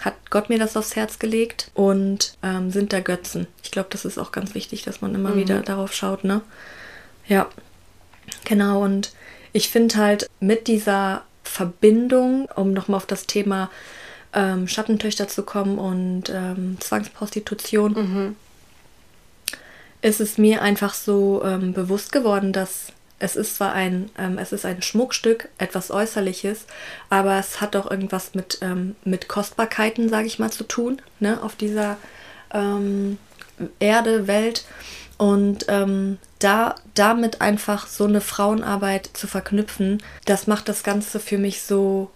hat 0.00 0.14
Gott 0.30 0.48
mir 0.48 0.58
das 0.58 0.76
aufs 0.76 0.96
Herz 0.96 1.18
gelegt 1.18 1.70
und 1.74 2.36
ähm, 2.42 2.70
sind 2.70 2.92
da 2.92 3.00
Götzen? 3.00 3.46
Ich 3.62 3.70
glaube, 3.70 3.88
das 3.90 4.04
ist 4.04 4.18
auch 4.18 4.32
ganz 4.32 4.54
wichtig, 4.54 4.82
dass 4.82 5.00
man 5.00 5.14
immer 5.14 5.36
wieder 5.36 5.60
darauf 5.60 5.94
schaut, 5.94 6.24
ne? 6.24 6.42
Ja, 7.26 7.48
genau. 8.44 8.82
Und 8.82 9.12
ich 9.52 9.70
finde 9.70 9.96
halt 9.96 10.28
mit 10.40 10.66
dieser 10.66 11.22
Verbindung, 11.42 12.48
um 12.56 12.72
nochmal 12.72 12.96
auf 12.98 13.06
das 13.06 13.26
Thema 13.26 13.70
ähm, 14.34 14.66
Schattentöchter 14.68 15.28
zu 15.28 15.44
kommen 15.44 15.78
und 15.78 16.24
ähm, 16.28 16.76
Zwangsprostitution, 16.80 18.36
ist 20.04 20.20
es 20.20 20.36
mir 20.36 20.60
einfach 20.60 20.92
so 20.92 21.42
ähm, 21.42 21.72
bewusst 21.72 22.12
geworden, 22.12 22.52
dass 22.52 22.92
es 23.18 23.36
ist 23.36 23.56
zwar 23.56 23.72
ein, 23.72 24.10
ähm, 24.18 24.36
es 24.36 24.52
ist 24.52 24.66
ein 24.66 24.82
Schmuckstück, 24.82 25.48
etwas 25.56 25.90
Äußerliches, 25.90 26.66
aber 27.08 27.38
es 27.38 27.62
hat 27.62 27.74
doch 27.74 27.90
irgendwas 27.90 28.34
mit, 28.34 28.58
ähm, 28.60 28.96
mit 29.04 29.28
Kostbarkeiten, 29.28 30.10
sage 30.10 30.26
ich 30.26 30.38
mal, 30.38 30.52
zu 30.52 30.64
tun, 30.64 31.00
ne, 31.20 31.42
auf 31.42 31.56
dieser 31.56 31.96
ähm, 32.52 33.16
Erde, 33.78 34.26
Welt. 34.26 34.66
Und 35.16 35.66
ähm, 35.68 36.18
da 36.38 36.74
damit 36.94 37.40
einfach 37.40 37.86
so 37.86 38.04
eine 38.04 38.20
Frauenarbeit 38.20 39.08
zu 39.14 39.26
verknüpfen, 39.26 40.02
das 40.26 40.46
macht 40.46 40.68
das 40.68 40.82
Ganze 40.82 41.18
für 41.18 41.38
mich 41.38 41.62
so 41.62 42.10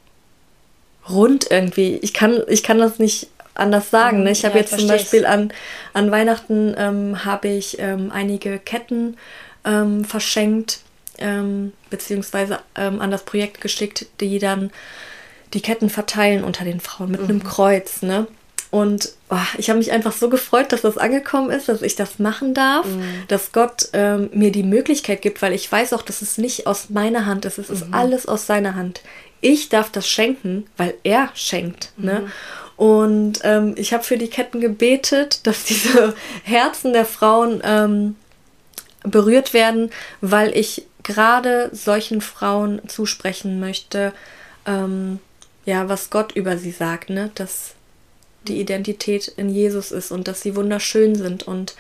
rund 1.08 1.50
irgendwie. 1.50 1.96
Ich 2.02 2.12
kann, 2.12 2.42
ich 2.48 2.62
kann 2.62 2.78
das 2.78 2.98
nicht 2.98 3.28
anders 3.58 3.90
sagen. 3.90 4.22
Ne? 4.22 4.30
Ich 4.30 4.44
habe 4.44 4.54
Ja, 4.54 4.60
jetzt 4.60 4.78
zum. 4.78 4.88
Beispiel 4.88 5.26
an, 5.26 5.52
an 5.92 6.10
Weihnachten 6.10 6.74
ähm, 6.76 7.24
habe 7.24 7.48
ich 7.48 7.78
ähm, 7.78 8.10
einige 8.12 8.58
Ketten 8.58 9.16
ähm, 9.64 10.04
verschenkt, 10.04 10.80
ähm, 11.18 11.72
beziehungsweise 11.90 12.60
ähm, 12.76 13.00
an 13.00 13.10
das 13.10 13.24
Projekt 13.24 13.60
geschickt, 13.60 14.06
die 14.20 14.38
dann 14.38 14.70
die 15.54 15.60
Ketten 15.62 15.90
verteilen 15.90 16.44
unter 16.44 16.64
den 16.64 16.80
Frauen 16.80 17.10
mit 17.10 17.20
einem 17.20 17.42
Kreuz. 17.42 18.02
Ne? 18.02 18.26
Und 18.70 19.12
oh, 19.30 19.36
ich 19.56 19.70
habe 19.70 19.78
mich 19.78 19.92
einfach 19.92 20.12
so 20.12 20.28
gefreut, 20.28 20.72
dass 20.72 20.82
das 20.82 20.98
angekommen 20.98 21.50
ist, 21.50 21.70
dass 21.70 21.80
ich 21.80 21.96
das 21.96 22.18
machen 22.18 22.52
darf, 22.52 22.86
dass 23.26 23.52
Gott 23.52 23.88
ähm, 23.94 24.28
mir 24.34 24.52
die 24.52 24.62
Möglichkeit 24.62 25.22
gibt, 25.22 25.40
weil 25.40 25.54
ich 25.54 25.70
weiß 25.72 25.94
auch, 25.94 26.02
dass 26.02 26.20
es 26.20 26.36
nicht 26.36 26.66
aus 26.66 26.90
meiner 26.90 27.24
Hand 27.24 27.46
ist, 27.46 27.56
es 27.58 27.70
ist 27.70 27.86
alles 27.92 28.26
aus 28.26 28.46
seiner 28.46 28.74
Hand. 28.74 29.00
Ich 29.40 29.70
darf 29.70 29.90
das 29.90 30.06
schenken, 30.08 30.66
weil 30.76 30.94
er 31.02 31.30
schenkt. 31.34 31.92
Ne? 31.96 32.30
Und 32.78 33.40
ähm, 33.42 33.74
ich 33.76 33.92
habe 33.92 34.04
für 34.04 34.16
die 34.16 34.28
Ketten 34.28 34.60
gebetet, 34.60 35.40
dass 35.46 35.64
diese 35.64 36.14
Herzen 36.44 36.94
der 36.94 37.04
Frauen 37.04 37.60
ähm, 37.64 38.16
berührt 39.02 39.52
werden, 39.52 39.90
weil 40.20 40.56
ich 40.56 40.86
gerade 41.02 41.70
solchen 41.72 42.20
Frauen 42.20 42.80
zusprechen 42.88 43.60
möchte, 43.60 44.12
ähm, 44.64 45.18
ja, 45.64 45.88
was 45.88 46.10
Gott 46.10 46.32
über 46.32 46.56
sie 46.56 46.70
sagt, 46.70 47.10
ne? 47.10 47.30
dass 47.34 47.74
die 48.46 48.60
Identität 48.60 49.28
in 49.28 49.50
Jesus 49.50 49.90
ist 49.90 50.12
und 50.12 50.28
dass 50.28 50.40
sie 50.40 50.54
wunderschön 50.54 51.16
sind 51.16 51.42
und 51.42 51.74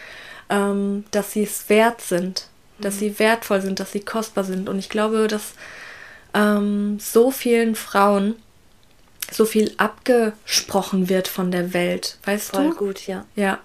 ähm, 0.50 1.04
dass 1.12 1.32
sie 1.32 1.44
es 1.44 1.68
wert 1.68 2.00
sind, 2.00 2.48
dass 2.80 2.98
sie 2.98 3.18
wertvoll 3.18 3.60
sind, 3.60 3.78
dass 3.78 3.92
sie 3.92 4.00
kostbar 4.00 4.44
sind. 4.44 4.68
Und 4.68 4.78
ich 4.78 4.88
glaube, 4.88 5.28
dass 5.28 5.52
ähm, 6.34 6.98
so 7.00 7.30
vielen 7.30 7.76
Frauen 7.76 8.34
so 9.30 9.44
viel 9.44 9.72
abgesprochen 9.76 11.08
wird 11.08 11.28
von 11.28 11.50
der 11.50 11.72
Welt, 11.74 12.18
weißt 12.24 12.50
Voll 12.50 12.70
du? 12.70 12.74
gut, 12.74 13.06
ja. 13.06 13.24
Ja. 13.36 13.58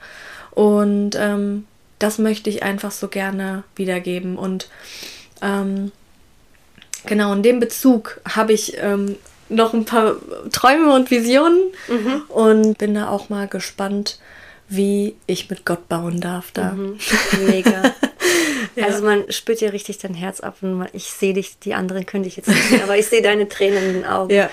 Und 0.51 1.11
ähm, 1.15 1.65
das 1.99 2.17
möchte 2.17 2.49
ich 2.49 2.63
einfach 2.63 2.91
so 2.91 3.07
gerne 3.07 3.63
wiedergeben. 3.75 4.37
Und 4.37 4.67
ähm, 5.41 5.91
genau 7.05 7.33
in 7.33 7.43
dem 7.43 7.59
Bezug 7.59 8.19
habe 8.27 8.53
ich 8.53 8.77
ähm, 8.77 9.15
noch 9.49 9.73
ein 9.73 9.85
paar 9.85 10.15
Träume 10.51 10.93
und 10.93 11.11
Visionen 11.11 11.59
und 12.29 12.77
bin 12.77 12.93
da 12.95 13.09
auch 13.09 13.29
mal 13.29 13.47
gespannt, 13.47 14.19
wie 14.69 15.15
ich 15.27 15.49
mit 15.49 15.65
Gott 15.65 15.87
bauen 15.87 16.21
darf 16.21 16.51
da. 16.51 16.71
Mhm. 16.71 16.97
Mega. 17.47 17.93
Also 18.81 19.03
man 19.03 19.31
spürt 19.31 19.61
dir 19.61 19.73
richtig 19.73 19.99
dein 19.99 20.13
Herz 20.13 20.39
ab 20.39 20.57
und 20.61 20.87
ich 20.93 21.05
sehe 21.05 21.33
dich, 21.33 21.59
die 21.59 21.73
anderen 21.73 22.05
können 22.05 22.23
dich 22.23 22.37
jetzt 22.37 22.47
nicht 22.47 22.63
sehen, 22.63 22.81
aber 22.81 22.97
ich 22.97 23.07
sehe 23.07 23.21
deine 23.21 23.47
Tränen 23.47 23.83
in 23.83 23.93
den 23.93 24.05
Augen. 24.05 24.33
Ja. 24.33 24.49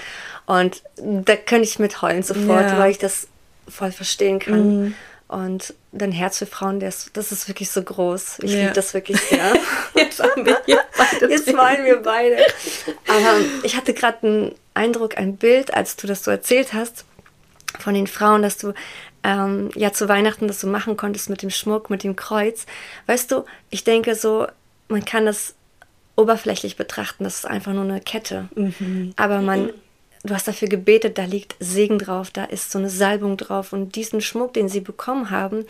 Und 0.59 0.83
da 0.97 1.37
könnte 1.37 1.65
ich 1.69 1.79
mit 1.79 2.03
heulen 2.03 2.23
sofort, 2.23 2.71
Ja. 2.73 2.79
weil 2.79 2.91
ich 2.91 2.99
das 2.99 3.29
voll 3.69 3.93
verstehen 3.93 4.39
kann. 4.41 4.95
Und 5.29 5.75
dein 5.93 6.11
Herz 6.11 6.39
für 6.39 6.47
Frauen, 6.47 6.81
das, 6.81 7.11
das 7.13 7.31
ist 7.31 7.47
wirklich 7.47 7.71
so 7.71 7.81
groß. 7.83 8.41
Ich 8.43 8.53
Ja. 8.53 8.61
liebe 8.63 8.73
das 8.73 8.93
wirklich 8.95 9.21
sehr. 9.31 9.53
Jetzt 9.95 10.21
haben 10.21 10.45
wir 10.45 10.61
hier 10.67 10.81
beide 10.99 11.31
Jetzt 11.31 11.57
weinen 11.57 11.85
wir 11.85 12.03
beide. 12.03 12.39
Aber 13.07 13.37
ich 13.63 13.77
hatte 13.77 13.95
gerade 13.95 14.27
einen 14.27 14.55
Eindruck, 14.75 15.17
ein 15.19 15.37
Bild, 15.37 15.73
als 15.73 15.95
du 15.95 16.09
das 16.09 16.25
so 16.25 16.33
erzählt 16.33 16.73
hast, 16.73 17.05
von 17.79 17.95
den 17.95 18.09
Frauen, 18.09 18.43
dass 18.43 18.57
du 18.59 18.73
ähm, 19.23 19.71
ja 19.77 19.93
zu 19.93 20.09
Weihnachten 20.09 20.49
das 20.49 20.61
so 20.61 20.67
machen 20.67 20.97
konntest 20.97 21.31
mit 21.31 21.43
dem 21.43 21.51
Schmuck, 21.51 21.91
mit 21.91 22.03
dem 22.03 22.17
Kreuz. 22.17 22.67
Weißt 23.07 23.31
du, 23.31 23.45
ich 23.71 23.85
denke 23.85 24.17
so, 24.17 24.49
man 24.89 25.05
kann 25.05 25.27
das 25.27 25.55
oberflächlich 26.17 26.77
betrachten, 26.77 27.23
das 27.23 27.37
ist 27.37 27.47
einfach 27.47 27.73
nur 27.73 27.85
eine 27.85 28.01
Kette. 28.01 28.49
Aber 29.17 29.41
man, 29.43 29.73
du 30.23 30.35
hast 30.35 30.47
dafür 30.47 30.69
gebetet, 30.69 31.17
da 31.17 31.25
liegt 31.25 31.57
Segen 31.61 31.99
drauf, 31.99 32.31
da 32.31 32.45
ist 32.45 32.71
so 32.71 32.79
eine 32.79 32.91
Salbung 32.91 33.37
drauf. 33.37 33.73
Und 33.73 33.97
diesen 33.97 34.21
Schmuck, 34.21 34.53
den 34.53 34.69
sie 34.69 34.81
bekommen 34.81 35.31
haben, 35.31 35.65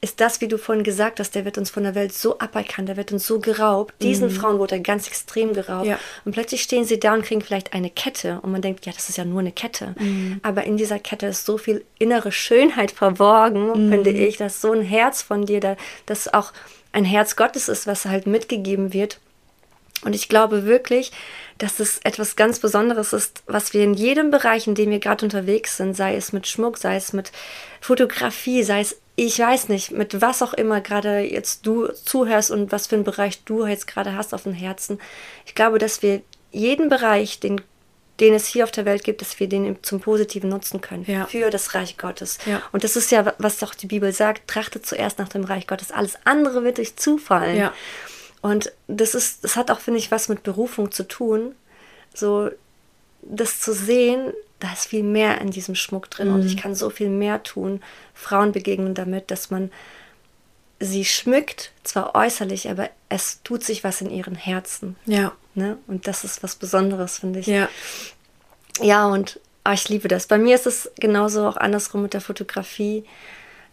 ist 0.00 0.20
das, 0.20 0.40
wie 0.40 0.48
du 0.48 0.58
vorhin 0.58 0.82
gesagt 0.82 1.20
hast, 1.20 1.36
der 1.36 1.44
wird 1.44 1.58
uns 1.58 1.70
von 1.70 1.84
der 1.84 1.94
Welt 1.94 2.12
so 2.12 2.40
aberkannt, 2.40 2.88
der 2.88 2.96
wird 2.96 3.12
uns 3.12 3.24
so 3.24 3.38
geraubt. 3.38 3.94
Diesen 4.02 4.28
mhm. 4.28 4.32
Frauen 4.32 4.58
wurde 4.58 4.74
er 4.74 4.80
ganz 4.80 5.06
extrem 5.06 5.52
geraubt. 5.52 5.86
Ja. 5.86 5.98
Und 6.24 6.32
plötzlich 6.32 6.62
stehen 6.62 6.84
sie 6.84 6.98
da 6.98 7.14
und 7.14 7.24
kriegen 7.24 7.40
vielleicht 7.40 7.72
eine 7.72 7.90
Kette. 7.90 8.40
Und 8.42 8.50
man 8.50 8.62
denkt, 8.62 8.84
ja, 8.86 8.92
das 8.92 9.08
ist 9.08 9.18
ja 9.18 9.24
nur 9.24 9.38
eine 9.38 9.52
Kette. 9.52 9.94
Mhm. 9.98 10.40
Aber 10.42 10.64
in 10.64 10.76
dieser 10.76 10.98
Kette 10.98 11.26
ist 11.26 11.46
so 11.46 11.56
viel 11.56 11.84
innere 11.98 12.32
Schönheit 12.32 12.90
verborgen, 12.90 13.86
mhm. 13.86 13.90
finde 13.92 14.10
ich, 14.10 14.36
dass 14.36 14.60
so 14.60 14.72
ein 14.72 14.82
Herz 14.82 15.22
von 15.22 15.46
dir, 15.46 15.60
da, 15.60 15.76
das 16.06 16.32
auch 16.32 16.52
ein 16.90 17.04
Herz 17.04 17.36
Gottes 17.36 17.68
ist, 17.68 17.86
was 17.86 18.04
halt 18.04 18.26
mitgegeben 18.26 18.92
wird. 18.92 19.18
Und 20.04 20.14
ich 20.14 20.28
glaube 20.28 20.64
wirklich, 20.64 21.12
dass 21.58 21.78
es 21.78 21.98
etwas 22.02 22.34
ganz 22.36 22.58
Besonderes 22.58 23.12
ist, 23.12 23.42
was 23.46 23.72
wir 23.72 23.84
in 23.84 23.94
jedem 23.94 24.30
Bereich, 24.30 24.66
in 24.66 24.74
dem 24.74 24.90
wir 24.90 24.98
gerade 24.98 25.24
unterwegs 25.24 25.76
sind, 25.76 25.96
sei 25.96 26.16
es 26.16 26.32
mit 26.32 26.46
Schmuck, 26.46 26.78
sei 26.78 26.96
es 26.96 27.12
mit 27.12 27.30
Fotografie, 27.80 28.62
sei 28.64 28.80
es, 28.80 28.96
ich 29.14 29.38
weiß 29.38 29.68
nicht, 29.68 29.92
mit 29.92 30.20
was 30.20 30.42
auch 30.42 30.54
immer 30.54 30.80
gerade 30.80 31.20
jetzt 31.20 31.66
du 31.66 31.88
zuhörst 31.88 32.50
und 32.50 32.72
was 32.72 32.88
für 32.88 32.96
einen 32.96 33.04
Bereich 33.04 33.44
du 33.44 33.66
jetzt 33.66 33.86
gerade 33.86 34.16
hast 34.16 34.34
auf 34.34 34.42
dem 34.42 34.54
Herzen. 34.54 34.98
Ich 35.46 35.54
glaube, 35.54 35.78
dass 35.78 36.02
wir 36.02 36.22
jeden 36.50 36.88
Bereich, 36.88 37.38
den, 37.38 37.60
den 38.18 38.34
es 38.34 38.46
hier 38.46 38.64
auf 38.64 38.70
der 38.70 38.84
Welt 38.84 39.04
gibt, 39.04 39.20
dass 39.20 39.38
wir 39.38 39.48
den 39.48 39.76
zum 39.82 40.00
Positiven 40.00 40.50
nutzen 40.50 40.80
können 40.80 41.04
ja. 41.06 41.26
für 41.26 41.50
das 41.50 41.74
Reich 41.74 41.96
Gottes. 41.96 42.38
Ja. 42.46 42.62
Und 42.72 42.84
das 42.84 42.96
ist 42.96 43.10
ja, 43.12 43.34
was 43.38 43.58
doch 43.58 43.74
die 43.74 43.86
Bibel 43.86 44.12
sagt, 44.12 44.48
trachte 44.48 44.82
zuerst 44.82 45.18
nach 45.18 45.28
dem 45.28 45.44
Reich 45.44 45.66
Gottes. 45.66 45.92
Alles 45.92 46.18
andere 46.24 46.64
wird 46.64 46.80
euch 46.80 46.96
zufallen. 46.96 47.56
Ja. 47.56 47.72
Und 48.42 48.72
das 48.88 49.14
ist, 49.14 49.44
das 49.44 49.56
hat 49.56 49.70
auch, 49.70 49.80
finde 49.80 49.98
ich, 49.98 50.10
was 50.10 50.28
mit 50.28 50.42
Berufung 50.42 50.90
zu 50.90 51.06
tun. 51.06 51.54
So, 52.12 52.50
das 53.22 53.60
zu 53.60 53.72
sehen, 53.72 54.32
da 54.60 54.72
ist 54.72 54.86
viel 54.86 55.04
mehr 55.04 55.40
in 55.40 55.50
diesem 55.50 55.74
Schmuck 55.74 56.10
drin 56.10 56.28
mhm. 56.28 56.34
und 56.34 56.46
ich 56.46 56.56
kann 56.56 56.74
so 56.74 56.90
viel 56.90 57.08
mehr 57.08 57.42
tun. 57.42 57.80
Frauen 58.14 58.52
begegnen 58.52 58.94
damit, 58.94 59.30
dass 59.30 59.50
man 59.50 59.70
sie 60.80 61.04
schmückt, 61.04 61.70
zwar 61.84 62.14
äußerlich, 62.16 62.68
aber 62.68 62.90
es 63.08 63.40
tut 63.44 63.62
sich 63.62 63.84
was 63.84 64.00
in 64.00 64.10
ihren 64.10 64.34
Herzen. 64.34 64.96
Ja. 65.06 65.32
Ne? 65.54 65.78
Und 65.86 66.08
das 66.08 66.24
ist 66.24 66.42
was 66.42 66.56
Besonderes, 66.56 67.18
finde 67.18 67.38
ich. 67.38 67.46
Ja. 67.46 67.68
Ja, 68.80 69.06
und 69.06 69.38
oh, 69.64 69.70
ich 69.70 69.88
liebe 69.88 70.08
das. 70.08 70.26
Bei 70.26 70.38
mir 70.38 70.56
ist 70.56 70.66
es 70.66 70.90
genauso 70.98 71.46
auch 71.46 71.56
andersrum 71.56 72.02
mit 72.02 72.14
der 72.14 72.20
Fotografie 72.20 73.04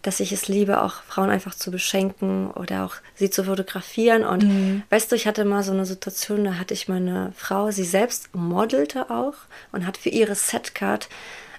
dass 0.02 0.20
ich 0.20 0.32
es 0.32 0.48
liebe, 0.48 0.82
auch 0.82 1.04
Frauen 1.04 1.30
einfach 1.30 1.56
zu 1.56 1.72
beschenken 1.72 2.52
oder 2.52 2.86
auch 2.86 2.96
sie 3.16 3.30
zu 3.30 3.44
fotografieren. 3.44 4.24
Und 4.24 4.44
mhm. 4.44 4.84
weißt 4.90 5.12
du, 5.12 5.16
ich 5.16 5.28
hatte 5.28 5.46
mal 5.46 5.64
so 5.64 5.72
eine 5.72 5.86
Situation, 5.86 6.44
da 6.44 6.54
hatte 6.56 6.74
ich 6.74 6.88
meine 6.88 7.34
Frau, 7.36 7.72
sie 7.72 7.84
selbst 7.84 8.34
modelte 8.34 9.10
auch 9.10 9.34
und 9.72 9.86
hat 9.86 9.98
für 9.98 10.10
ihre 10.10 10.36
Setcard 10.36 11.10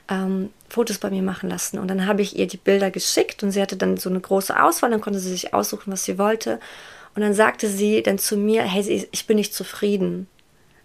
ähm, 0.08 0.50
Fotos 0.68 0.98
bei 0.98 1.10
mir 1.10 1.22
machen 1.22 1.50
lassen. 1.50 1.78
Und 1.78 1.88
dann 1.88 2.06
habe 2.06 2.22
ich 2.22 2.38
ihr 2.38 2.46
die 2.46 2.56
Bilder 2.56 2.90
geschickt 2.90 3.42
und 3.42 3.50
sie 3.50 3.60
hatte 3.60 3.76
dann 3.76 3.96
so 3.96 4.08
eine 4.08 4.20
große 4.20 4.60
Auswahl, 4.62 4.90
dann 4.90 5.00
konnte 5.00 5.20
sie 5.20 5.30
sich 5.30 5.52
aussuchen, 5.52 5.92
was 5.92 6.04
sie 6.04 6.18
wollte. 6.18 6.60
Und 7.14 7.22
dann 7.22 7.34
sagte 7.34 7.68
sie 7.68 8.02
dann 8.02 8.18
zu 8.18 8.36
mir, 8.36 8.62
hey, 8.62 9.08
ich 9.10 9.26
bin 9.26 9.36
nicht 9.36 9.54
zufrieden. 9.54 10.28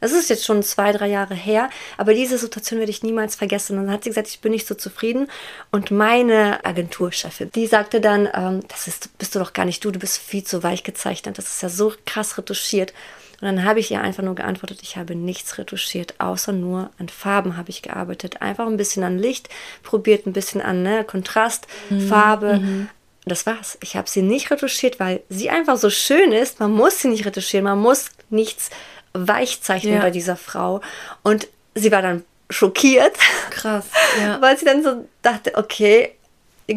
Das 0.02 0.12
ist 0.12 0.30
jetzt 0.30 0.46
schon 0.46 0.62
zwei, 0.64 0.92
drei 0.92 1.08
Jahre 1.08 1.34
her, 1.34 1.70
aber 1.98 2.14
diese 2.14 2.38
Situation 2.38 2.80
werde 2.80 2.92
ich 2.92 3.04
niemals 3.04 3.36
vergessen. 3.36 3.78
Und 3.78 3.86
dann 3.86 3.94
hat 3.94 4.04
sie 4.04 4.10
gesagt, 4.10 4.28
ich 4.28 4.42
bin 4.42 4.52
nicht 4.52 4.68
so 4.68 4.76
zufrieden. 4.76 5.28
Und 5.72 5.92
meine 5.92 6.64
Agenturchefin, 6.66 7.52
die 7.54 7.68
sagte 7.68 8.02
dann, 8.02 8.28
ähm, 8.34 8.62
das 8.68 8.88
ist, 8.88 9.18
bist 9.18 9.36
du 9.36 9.40
doch 9.40 9.54
gar 9.54 9.66
nicht 9.66 9.84
du, 9.84 9.92
du 9.92 10.00
bist 10.00 10.18
viel 10.18 10.44
zu 10.44 10.64
weich 10.64 10.84
gezeichnet. 10.84 11.38
Das 11.38 11.48
ist 11.48 11.64
ja 11.64 11.70
so 11.70 11.94
krass 12.06 12.38
retuschiert. 12.38 12.94
Und 13.42 13.48
dann 13.48 13.66
habe 13.66 13.80
ich 13.80 13.92
ihr 13.92 14.02
einfach 14.02 14.24
nur 14.24 14.36
geantwortet, 14.36 14.80
ich 14.82 14.98
habe 14.98 15.16
nichts 15.16 15.58
retuschiert, 15.58 16.16
außer 16.20 16.54
nur 16.54 16.90
an 16.98 17.10
Farben 17.10 17.58
habe 17.58 17.70
ich 17.70 17.82
gearbeitet. 17.82 18.42
Einfach 18.42 18.66
ein 18.68 18.78
bisschen 18.78 19.04
an 19.04 19.20
Licht, 19.20 19.50
probiert 19.84 20.26
ein 20.26 20.34
bisschen 20.34 20.62
an 20.62 20.84
ne, 20.84 21.04
Kontrast, 21.04 21.68
mhm. 21.90 22.08
Farbe. 22.08 22.60
Mhm. 22.60 22.90
Das 23.26 23.46
war's. 23.46 23.78
Ich 23.82 23.96
habe 23.96 24.08
sie 24.08 24.22
nicht 24.22 24.52
retuschiert, 24.52 25.00
weil 25.00 25.22
sie 25.30 25.50
einfach 25.50 25.78
so 25.78 25.90
schön 25.90 26.32
ist. 26.32 26.60
Man 26.60 26.72
muss 26.72 27.00
sie 27.00 27.08
nicht 27.08 27.26
retuschieren, 27.26 27.64
man 27.64 27.80
muss 27.80 28.12
nichts 28.30 28.70
Weichzeichnen 29.16 29.96
ja. 29.96 30.02
bei 30.02 30.12
dieser 30.12 30.36
Frau. 30.36 30.82
Und 31.24 31.48
sie 31.74 31.92
war 31.92 32.02
dann 32.02 32.24
schockiert. 32.50 33.16
Krass. 33.50 33.86
Ja. 34.22 34.42
Weil 34.42 34.58
sie 34.58 34.64
dann 34.64 34.82
so 34.82 35.10
dachte, 35.24 35.56
okay, 35.56 36.16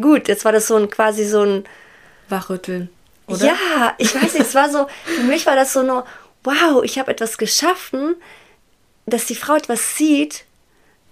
gut, 0.01 0.27
jetzt 0.27 0.43
war 0.43 0.51
das 0.51 0.67
so 0.67 0.75
ein 0.75 0.89
quasi 0.89 1.23
so 1.23 1.41
ein 1.41 1.63
Wachrütteln. 2.27 2.89
Oder? 3.27 3.45
Ja, 3.45 3.93
ich 3.97 4.13
weiß 4.13 4.33
nicht, 4.33 4.45
es 4.45 4.55
war 4.55 4.69
so, 4.69 4.87
für 5.05 5.23
mich 5.23 5.45
war 5.45 5.55
das 5.55 5.71
so 5.71 5.81
nur, 5.81 6.05
wow, 6.43 6.83
ich 6.83 6.99
habe 6.99 7.11
etwas 7.11 7.37
geschaffen, 7.37 8.15
dass 9.05 9.25
die 9.25 9.35
Frau 9.35 9.55
etwas 9.55 9.95
sieht, 9.95 10.43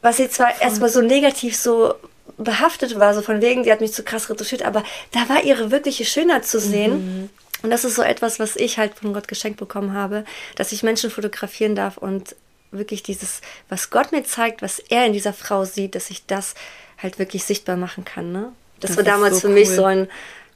was 0.01 0.17
sie 0.17 0.29
zwar 0.29 0.62
erstmal 0.62 0.89
so 0.89 1.01
negativ 1.01 1.55
so 1.55 1.93
behaftet 2.38 3.00
war, 3.00 3.13
so 3.13 3.22
von 3.22 3.41
wegen, 3.41 3.63
die 3.63 3.72
hat 3.72 3.81
mich 3.81 3.93
zu 3.93 4.03
krass 4.03 4.29
retuschiert, 4.29 4.63
aber 4.63 4.84
da 5.12 5.27
war 5.29 5.43
ihre 5.43 5.72
wirkliche 5.72 6.05
Schönheit 6.05 6.46
zu 6.46 6.60
sehen. 6.60 7.22
Mhm. 7.22 7.29
Und 7.63 7.71
das 7.71 7.83
ist 7.83 7.95
so 7.95 8.01
etwas, 8.01 8.39
was 8.39 8.55
ich 8.55 8.77
halt 8.77 8.95
von 8.95 9.13
Gott 9.13 9.27
geschenkt 9.27 9.59
bekommen 9.59 9.93
habe, 9.93 10.25
dass 10.55 10.71
ich 10.71 10.83
Menschen 10.83 11.09
fotografieren 11.09 11.75
darf 11.75 11.97
und 11.97 12.35
wirklich 12.71 13.03
dieses, 13.03 13.41
was 13.69 13.89
Gott 13.89 14.11
mir 14.11 14.23
zeigt, 14.23 14.61
was 14.61 14.79
er 14.79 15.05
in 15.05 15.13
dieser 15.13 15.33
Frau 15.33 15.65
sieht, 15.65 15.95
dass 15.95 16.09
ich 16.09 16.25
das 16.25 16.53
halt 16.97 17.19
wirklich 17.19 17.43
sichtbar 17.43 17.77
machen 17.77 18.05
kann. 18.05 18.31
Ne? 18.31 18.51
Das, 18.79 18.89
das 18.91 18.97
war 18.97 19.03
damals 19.03 19.35
so 19.35 19.41
für 19.41 19.47
cool. 19.47 19.53
mich 19.53 19.69
so 19.69 19.85
ein 19.85 20.07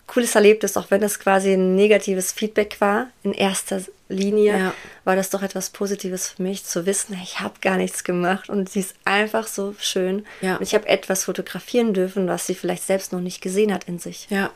cooles 0.08 0.36
Erlebnis, 0.36 0.76
auch 0.76 0.92
wenn 0.92 1.04
es 1.04 1.20
quasi 1.20 1.54
ein 1.54 1.76
negatives 1.76 2.34
Feedback 2.34 2.78
war. 2.80 3.08
In 3.24 3.34
erster 3.34 3.82
Linie 4.10 4.58
ja. 4.58 4.74
war 5.06 5.16
das 5.16 5.30
doch 5.30 5.42
etwas 5.42 5.70
Positives 5.70 6.30
für 6.30 6.44
mich, 6.44 6.66
zu 6.66 6.86
wissen, 6.86 7.18
ich 7.24 7.40
habe 7.40 7.54
gar 7.62 7.78
nichts 7.78 8.04
gemacht 8.04 8.50
und 8.50 8.70
sie 8.70 8.82
ist 8.82 8.94
einfach 9.06 9.48
so 9.48 9.74
schön. 9.80 10.26
Ja. 10.42 10.58
Und 10.58 10.64
ich 10.64 10.76
habe 10.76 10.88
etwas 10.90 11.24
fotografieren 11.24 11.94
dürfen, 11.94 12.28
was 12.28 12.46
sie 12.46 12.56
vielleicht 12.56 12.84
selbst 12.84 13.14
noch 13.14 13.22
nicht 13.22 13.42
gesehen 13.42 13.74
hat 13.74 13.86
in 13.86 14.00
sich. 14.00 14.28
Ja. 14.30 14.50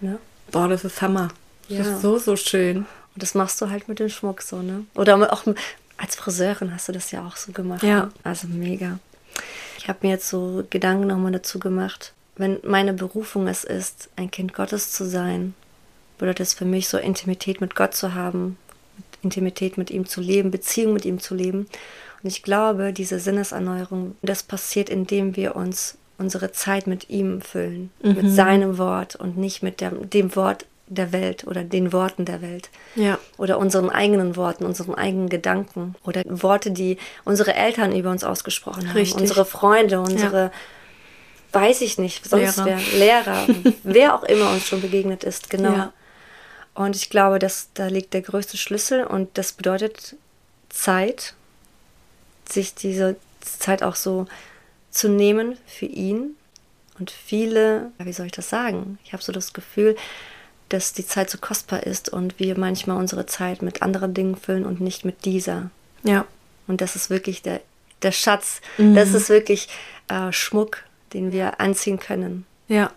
ja. 0.00 0.18
Boah, 0.50 0.68
das 0.68 0.84
ist 0.84 1.02
Hammer. 1.02 1.28
Ja. 1.68 1.78
Das 1.78 1.88
ist 1.88 2.02
so, 2.02 2.18
so 2.18 2.36
schön. 2.36 2.78
Und 2.78 3.22
das 3.22 3.34
machst 3.34 3.60
du 3.60 3.70
halt 3.70 3.88
mit 3.88 3.98
dem 3.98 4.08
Schmuck 4.08 4.42
so, 4.42 4.62
ne? 4.62 4.84
Oder 4.94 5.32
auch 5.32 5.44
als 5.96 6.16
Friseurin 6.16 6.72
hast 6.72 6.88
du 6.88 6.92
das 6.92 7.10
ja 7.10 7.26
auch 7.26 7.36
so 7.36 7.52
gemacht. 7.52 7.82
Ja. 7.82 8.06
Ne? 8.06 8.12
Also 8.24 8.48
mega. 8.48 8.98
Ich 9.78 9.88
habe 9.88 10.00
mir 10.02 10.10
jetzt 10.10 10.28
so 10.28 10.64
Gedanken 10.70 11.06
nochmal 11.06 11.32
dazu 11.32 11.58
gemacht. 11.58 12.12
Wenn 12.36 12.58
meine 12.64 12.92
Berufung 12.92 13.48
es 13.48 13.64
ist, 13.64 14.10
ein 14.16 14.30
Kind 14.30 14.52
Gottes 14.52 14.92
zu 14.92 15.06
sein, 15.06 15.54
bedeutet 16.18 16.46
es 16.46 16.54
für 16.54 16.64
mich 16.64 16.88
so 16.88 16.98
Intimität 16.98 17.60
mit 17.60 17.74
Gott 17.74 17.94
zu 17.94 18.14
haben, 18.14 18.58
Intimität 19.22 19.78
mit 19.78 19.90
ihm 19.90 20.06
zu 20.06 20.20
leben, 20.20 20.50
Beziehung 20.50 20.92
mit 20.92 21.04
ihm 21.04 21.20
zu 21.20 21.34
leben. 21.34 21.66
Und 22.22 22.28
ich 22.28 22.42
glaube, 22.42 22.92
diese 22.92 23.20
Sinneserneuerung, 23.20 24.16
das 24.22 24.42
passiert, 24.42 24.90
indem 24.90 25.36
wir 25.36 25.56
uns 25.56 25.96
unsere 26.18 26.52
Zeit 26.52 26.86
mit 26.86 27.10
ihm 27.10 27.40
füllen, 27.40 27.90
mhm. 28.02 28.14
mit 28.14 28.30
seinem 28.30 28.78
Wort 28.78 29.16
und 29.16 29.36
nicht 29.36 29.62
mit 29.62 29.80
dem, 29.80 30.08
dem 30.08 30.34
Wort 30.36 30.66
der 30.88 31.12
Welt 31.12 31.46
oder 31.46 31.64
den 31.64 31.92
Worten 31.92 32.24
der 32.24 32.42
Welt. 32.42 32.70
Ja. 32.94 33.18
Oder 33.38 33.58
unseren 33.58 33.90
eigenen 33.90 34.36
Worten, 34.36 34.64
unseren 34.64 34.94
eigenen 34.94 35.28
Gedanken. 35.28 35.96
Oder 36.04 36.22
Worte, 36.26 36.70
die 36.70 36.98
unsere 37.24 37.54
Eltern 37.54 37.94
über 37.94 38.10
uns 38.10 38.24
ausgesprochen 38.24 38.88
haben. 38.88 38.96
Richtig. 38.96 39.20
Unsere 39.20 39.44
Freunde, 39.44 40.00
unsere, 40.00 40.42
ja. 40.44 40.50
weiß 41.52 41.80
ich 41.80 41.98
nicht, 41.98 42.28
sonst 42.28 42.58
Lehrer. 42.58 42.78
wer, 42.92 42.98
Lehrer, 42.98 43.46
wer 43.82 44.14
auch 44.14 44.22
immer 44.22 44.50
uns 44.50 44.66
schon 44.66 44.80
begegnet 44.80 45.24
ist, 45.24 45.50
genau. 45.50 45.72
Ja. 45.72 45.92
Und 46.74 46.94
ich 46.94 47.10
glaube, 47.10 47.38
dass 47.38 47.70
da 47.74 47.86
liegt 47.86 48.14
der 48.14 48.22
größte 48.22 48.56
Schlüssel 48.56 49.04
und 49.04 49.38
das 49.38 49.52
bedeutet 49.52 50.14
Zeit, 50.68 51.34
sich 52.48 52.74
diese 52.74 53.16
Zeit 53.40 53.82
auch 53.82 53.96
so 53.96 54.26
zu 54.90 55.08
nehmen 55.08 55.56
für 55.66 55.86
ihn. 55.86 56.36
Und 56.98 57.10
viele, 57.10 57.90
wie 57.98 58.12
soll 58.12 58.26
ich 58.26 58.32
das 58.32 58.48
sagen? 58.48 58.98
Ich 59.04 59.12
habe 59.12 59.22
so 59.22 59.32
das 59.32 59.52
Gefühl, 59.52 59.96
dass 60.68 60.92
die 60.92 61.06
Zeit 61.06 61.30
so 61.30 61.38
kostbar 61.38 61.84
ist 61.84 62.08
und 62.08 62.38
wir 62.38 62.58
manchmal 62.58 62.96
unsere 62.96 63.26
Zeit 63.26 63.62
mit 63.62 63.82
anderen 63.82 64.14
Dingen 64.14 64.36
füllen 64.36 64.64
und 64.64 64.80
nicht 64.80 65.04
mit 65.04 65.24
dieser. 65.24 65.70
Ja. 66.02 66.24
Und 66.66 66.80
das 66.80 66.96
ist 66.96 67.10
wirklich 67.10 67.42
der, 67.42 67.60
der 68.02 68.12
Schatz. 68.12 68.60
Mhm. 68.78 68.94
Das 68.94 69.14
ist 69.14 69.28
wirklich 69.28 69.68
äh, 70.08 70.32
Schmuck, 70.32 70.78
den 71.12 71.32
wir 71.32 71.60
anziehen 71.60 71.98
können. 71.98 72.46
Ja. 72.68 72.90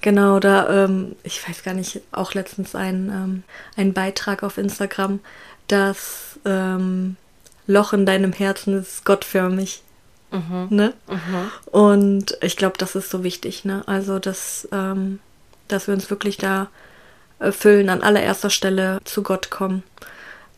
Genau, 0.00 0.38
da, 0.38 0.84
ähm, 0.84 1.16
ich 1.22 1.46
weiß 1.48 1.62
gar 1.62 1.74
nicht, 1.74 2.02
auch 2.12 2.34
letztens 2.34 2.74
ein, 2.74 3.08
ähm, 3.08 3.42
ein 3.76 3.92
Beitrag 3.92 4.42
auf 4.42 4.58
Instagram, 4.58 5.20
das 5.68 6.38
ähm, 6.44 7.16
Loch 7.66 7.92
in 7.92 8.04
deinem 8.04 8.32
Herzen 8.32 8.78
ist 8.78 9.04
gottförmig. 9.04 9.82
Mhm. 10.30 10.66
Ne? 10.70 10.94
Mhm. 11.08 11.50
Und 11.70 12.38
ich 12.40 12.56
glaube, 12.56 12.76
das 12.78 12.94
ist 12.94 13.10
so 13.10 13.22
wichtig, 13.22 13.64
ne? 13.64 13.82
Also, 13.86 14.18
dass, 14.18 14.66
ähm, 14.72 15.20
dass 15.68 15.86
wir 15.86 15.94
uns 15.94 16.10
wirklich 16.10 16.36
da 16.38 16.68
erfüllen, 17.42 17.88
an 17.88 18.02
allererster 18.02 18.50
Stelle 18.50 18.98
zu 19.04 19.22
Gott 19.22 19.50
kommen. 19.50 19.82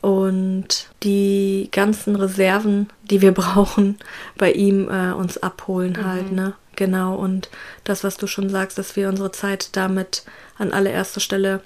Und 0.01 0.89
die 1.03 1.69
ganzen 1.73 2.15
Reserven, 2.17 2.89
die 3.11 3.23
wir 3.23 3.33
brauchen, 3.35 3.99
bei 4.37 4.53
ihm 4.53 4.89
äh, 4.89 5.13
uns 5.13 5.43
abholen 5.43 5.97
mhm. 5.99 6.05
halt, 6.05 6.33
ne? 6.33 6.55
Genau. 6.77 7.15
Und 7.15 7.49
das, 7.85 8.03
was 8.03 8.17
du 8.17 8.27
schon 8.27 8.51
sagst, 8.51 8.79
dass 8.79 8.97
wir 8.97 9.09
unsere 9.09 9.31
Zeit 9.31 9.77
damit 9.77 10.25
an 10.59 10.73
allererster 10.73 11.21
Stelle 11.21 11.61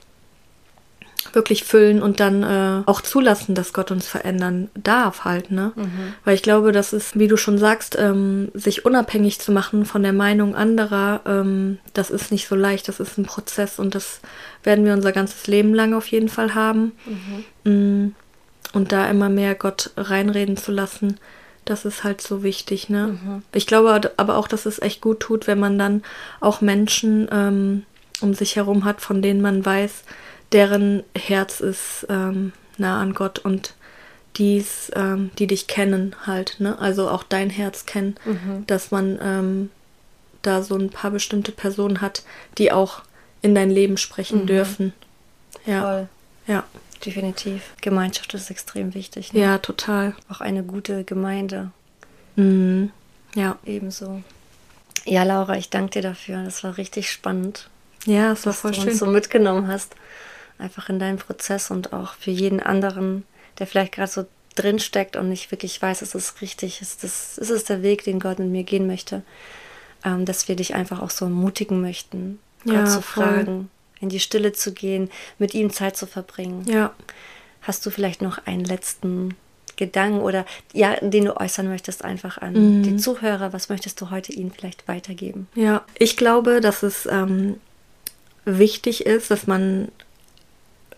wirklich 1.32 1.64
füllen 1.64 2.02
und 2.02 2.20
dann 2.20 2.42
äh, 2.42 2.82
auch 2.86 3.00
zulassen, 3.00 3.54
dass 3.54 3.72
Gott 3.72 3.90
uns 3.90 4.06
verändern 4.06 4.70
darf 4.74 5.24
halt, 5.24 5.50
ne? 5.50 5.72
Mhm. 5.74 6.14
Weil 6.24 6.34
ich 6.34 6.42
glaube, 6.42 6.72
das 6.72 6.92
ist, 6.92 7.18
wie 7.18 7.28
du 7.28 7.36
schon 7.36 7.58
sagst, 7.58 7.96
ähm, 7.98 8.50
sich 8.54 8.84
unabhängig 8.84 9.40
zu 9.40 9.52
machen 9.52 9.84
von 9.84 10.02
der 10.02 10.12
Meinung 10.12 10.54
anderer, 10.54 11.20
ähm, 11.26 11.78
das 11.92 12.10
ist 12.10 12.32
nicht 12.32 12.48
so 12.48 12.54
leicht, 12.54 12.88
das 12.88 13.00
ist 13.00 13.18
ein 13.18 13.26
Prozess 13.26 13.78
und 13.78 13.94
das 13.94 14.20
werden 14.62 14.84
wir 14.84 14.92
unser 14.92 15.12
ganzes 15.12 15.46
Leben 15.46 15.74
lang 15.74 15.94
auf 15.94 16.06
jeden 16.06 16.28
Fall 16.28 16.54
haben. 16.54 16.92
Mhm. 17.64 17.72
Mm, 17.72 18.14
und 18.74 18.92
da 18.92 19.08
immer 19.08 19.28
mehr 19.28 19.54
Gott 19.54 19.90
reinreden 19.96 20.56
zu 20.56 20.72
lassen, 20.72 21.18
das 21.64 21.84
ist 21.84 22.04
halt 22.04 22.20
so 22.20 22.42
wichtig, 22.42 22.88
ne? 22.88 23.18
Mhm. 23.22 23.42
Ich 23.52 23.66
glaube 23.66 24.12
aber 24.16 24.36
auch, 24.36 24.48
dass 24.48 24.66
es 24.66 24.80
echt 24.80 25.00
gut 25.00 25.20
tut, 25.20 25.46
wenn 25.46 25.58
man 25.58 25.78
dann 25.78 26.02
auch 26.40 26.60
Menschen 26.60 27.28
ähm, 27.30 27.82
um 28.20 28.34
sich 28.34 28.56
herum 28.56 28.84
hat, 28.84 29.00
von 29.00 29.22
denen 29.22 29.40
man 29.40 29.64
weiß, 29.64 30.04
deren 30.52 31.02
Herz 31.14 31.60
ist 31.60 32.06
ähm, 32.08 32.52
nah 32.76 33.00
an 33.00 33.14
Gott 33.14 33.38
und 33.38 33.74
dies, 34.36 34.90
ähm, 34.94 35.30
die 35.38 35.46
dich 35.46 35.66
kennen 35.66 36.14
halt, 36.24 36.56
ne? 36.58 36.78
Also 36.78 37.10
auch 37.10 37.22
dein 37.22 37.50
Herz 37.50 37.86
kennen, 37.86 38.16
mhm. 38.24 38.64
dass 38.66 38.90
man 38.90 39.18
ähm, 39.22 39.70
da 40.42 40.62
so 40.62 40.76
ein 40.76 40.90
paar 40.90 41.10
bestimmte 41.10 41.52
Personen 41.52 42.00
hat, 42.00 42.22
die 42.56 42.70
auch 42.70 43.02
in 43.42 43.54
dein 43.54 43.70
Leben 43.70 43.96
sprechen 43.96 44.42
mhm. 44.42 44.46
dürfen. 44.46 44.92
Ja. 45.66 45.82
Voll. 45.82 46.08
Ja. 46.46 46.64
Definitiv. 47.04 47.74
Gemeinschaft 47.80 48.34
ist 48.34 48.50
extrem 48.50 48.94
wichtig. 48.94 49.32
Ne? 49.32 49.40
Ja, 49.40 49.58
total. 49.58 50.16
Auch 50.28 50.40
eine 50.40 50.64
gute 50.64 51.04
Gemeinde. 51.04 51.70
Mhm. 52.36 52.90
Ja. 53.34 53.56
Ebenso. 53.64 54.22
Ja, 55.04 55.22
Laura, 55.22 55.56
ich 55.56 55.70
danke 55.70 55.92
dir 55.92 56.02
dafür. 56.02 56.42
Das 56.42 56.64
war 56.64 56.76
richtig 56.76 57.10
spannend. 57.10 57.68
Ja, 58.04 58.32
es 58.32 58.46
war 58.46 58.52
voll 58.52 58.72
du 58.72 58.80
schön. 58.80 58.90
Uns 58.90 58.98
so 58.98 59.06
mitgenommen 59.06 59.68
hast 59.68 59.94
einfach 60.58 60.88
in 60.88 60.98
deinen 60.98 61.18
Prozess 61.18 61.70
und 61.70 61.92
auch 61.92 62.14
für 62.14 62.30
jeden 62.30 62.60
anderen, 62.60 63.24
der 63.58 63.66
vielleicht 63.66 63.92
gerade 63.92 64.10
so 64.10 64.26
drin 64.54 64.78
steckt 64.78 65.16
und 65.16 65.28
nicht 65.28 65.50
wirklich 65.50 65.80
weiß, 65.80 66.02
ist 66.02 66.14
es 66.14 66.40
richtig, 66.40 66.80
ist 66.80 67.04
es, 67.04 67.38
ist 67.38 67.50
es 67.50 67.64
der 67.64 67.82
Weg, 67.82 68.04
den 68.04 68.20
Gott 68.20 68.38
mit 68.38 68.48
mir 68.48 68.64
gehen 68.64 68.86
möchte, 68.86 69.22
ähm, 70.04 70.24
dass 70.24 70.48
wir 70.48 70.56
dich 70.56 70.74
einfach 70.74 71.00
auch 71.00 71.10
so 71.10 71.26
ermutigen 71.26 71.80
möchten, 71.80 72.38
ja, 72.64 72.82
Gott 72.82 72.90
zu 72.90 73.02
voll. 73.02 73.24
fragen, 73.24 73.70
in 74.00 74.08
die 74.08 74.20
Stille 74.20 74.52
zu 74.52 74.72
gehen, 74.72 75.10
mit 75.38 75.54
ihm 75.54 75.70
Zeit 75.70 75.96
zu 75.96 76.06
verbringen. 76.06 76.64
Ja. 76.68 76.92
Hast 77.62 77.84
du 77.86 77.90
vielleicht 77.90 78.22
noch 78.22 78.46
einen 78.46 78.64
letzten 78.64 79.34
Gedanken 79.76 80.20
oder 80.20 80.44
ja, 80.72 80.96
den 80.96 81.26
du 81.26 81.36
äußern 81.36 81.68
möchtest 81.68 82.04
einfach 82.04 82.38
an 82.38 82.78
mhm. 82.78 82.82
die 82.82 82.96
Zuhörer? 82.96 83.52
Was 83.52 83.68
möchtest 83.68 84.00
du 84.00 84.10
heute 84.10 84.32
ihnen 84.32 84.50
vielleicht 84.50 84.88
weitergeben? 84.88 85.46
Ja, 85.54 85.84
ich 85.98 86.16
glaube, 86.16 86.60
dass 86.60 86.82
es 86.82 87.06
ähm, 87.06 87.60
wichtig 88.44 89.06
ist, 89.06 89.30
dass 89.30 89.46
man 89.46 89.88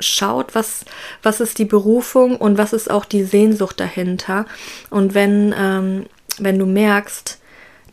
schaut, 0.00 0.54
was, 0.54 0.85
was 1.23 1.40
ist 1.40 1.59
die 1.59 1.64
Berufung 1.64 2.37
und 2.37 2.59
was 2.59 2.73
ist 2.73 2.90
auch 2.90 3.04
die 3.04 3.25
Sehnsucht 3.25 3.78
dahinter. 3.80 4.47
Und 4.90 5.14
wenn, 5.14 5.54
ähm, 5.57 6.07
wenn 6.38 6.59
du 6.59 6.66
merkst, 6.66 7.38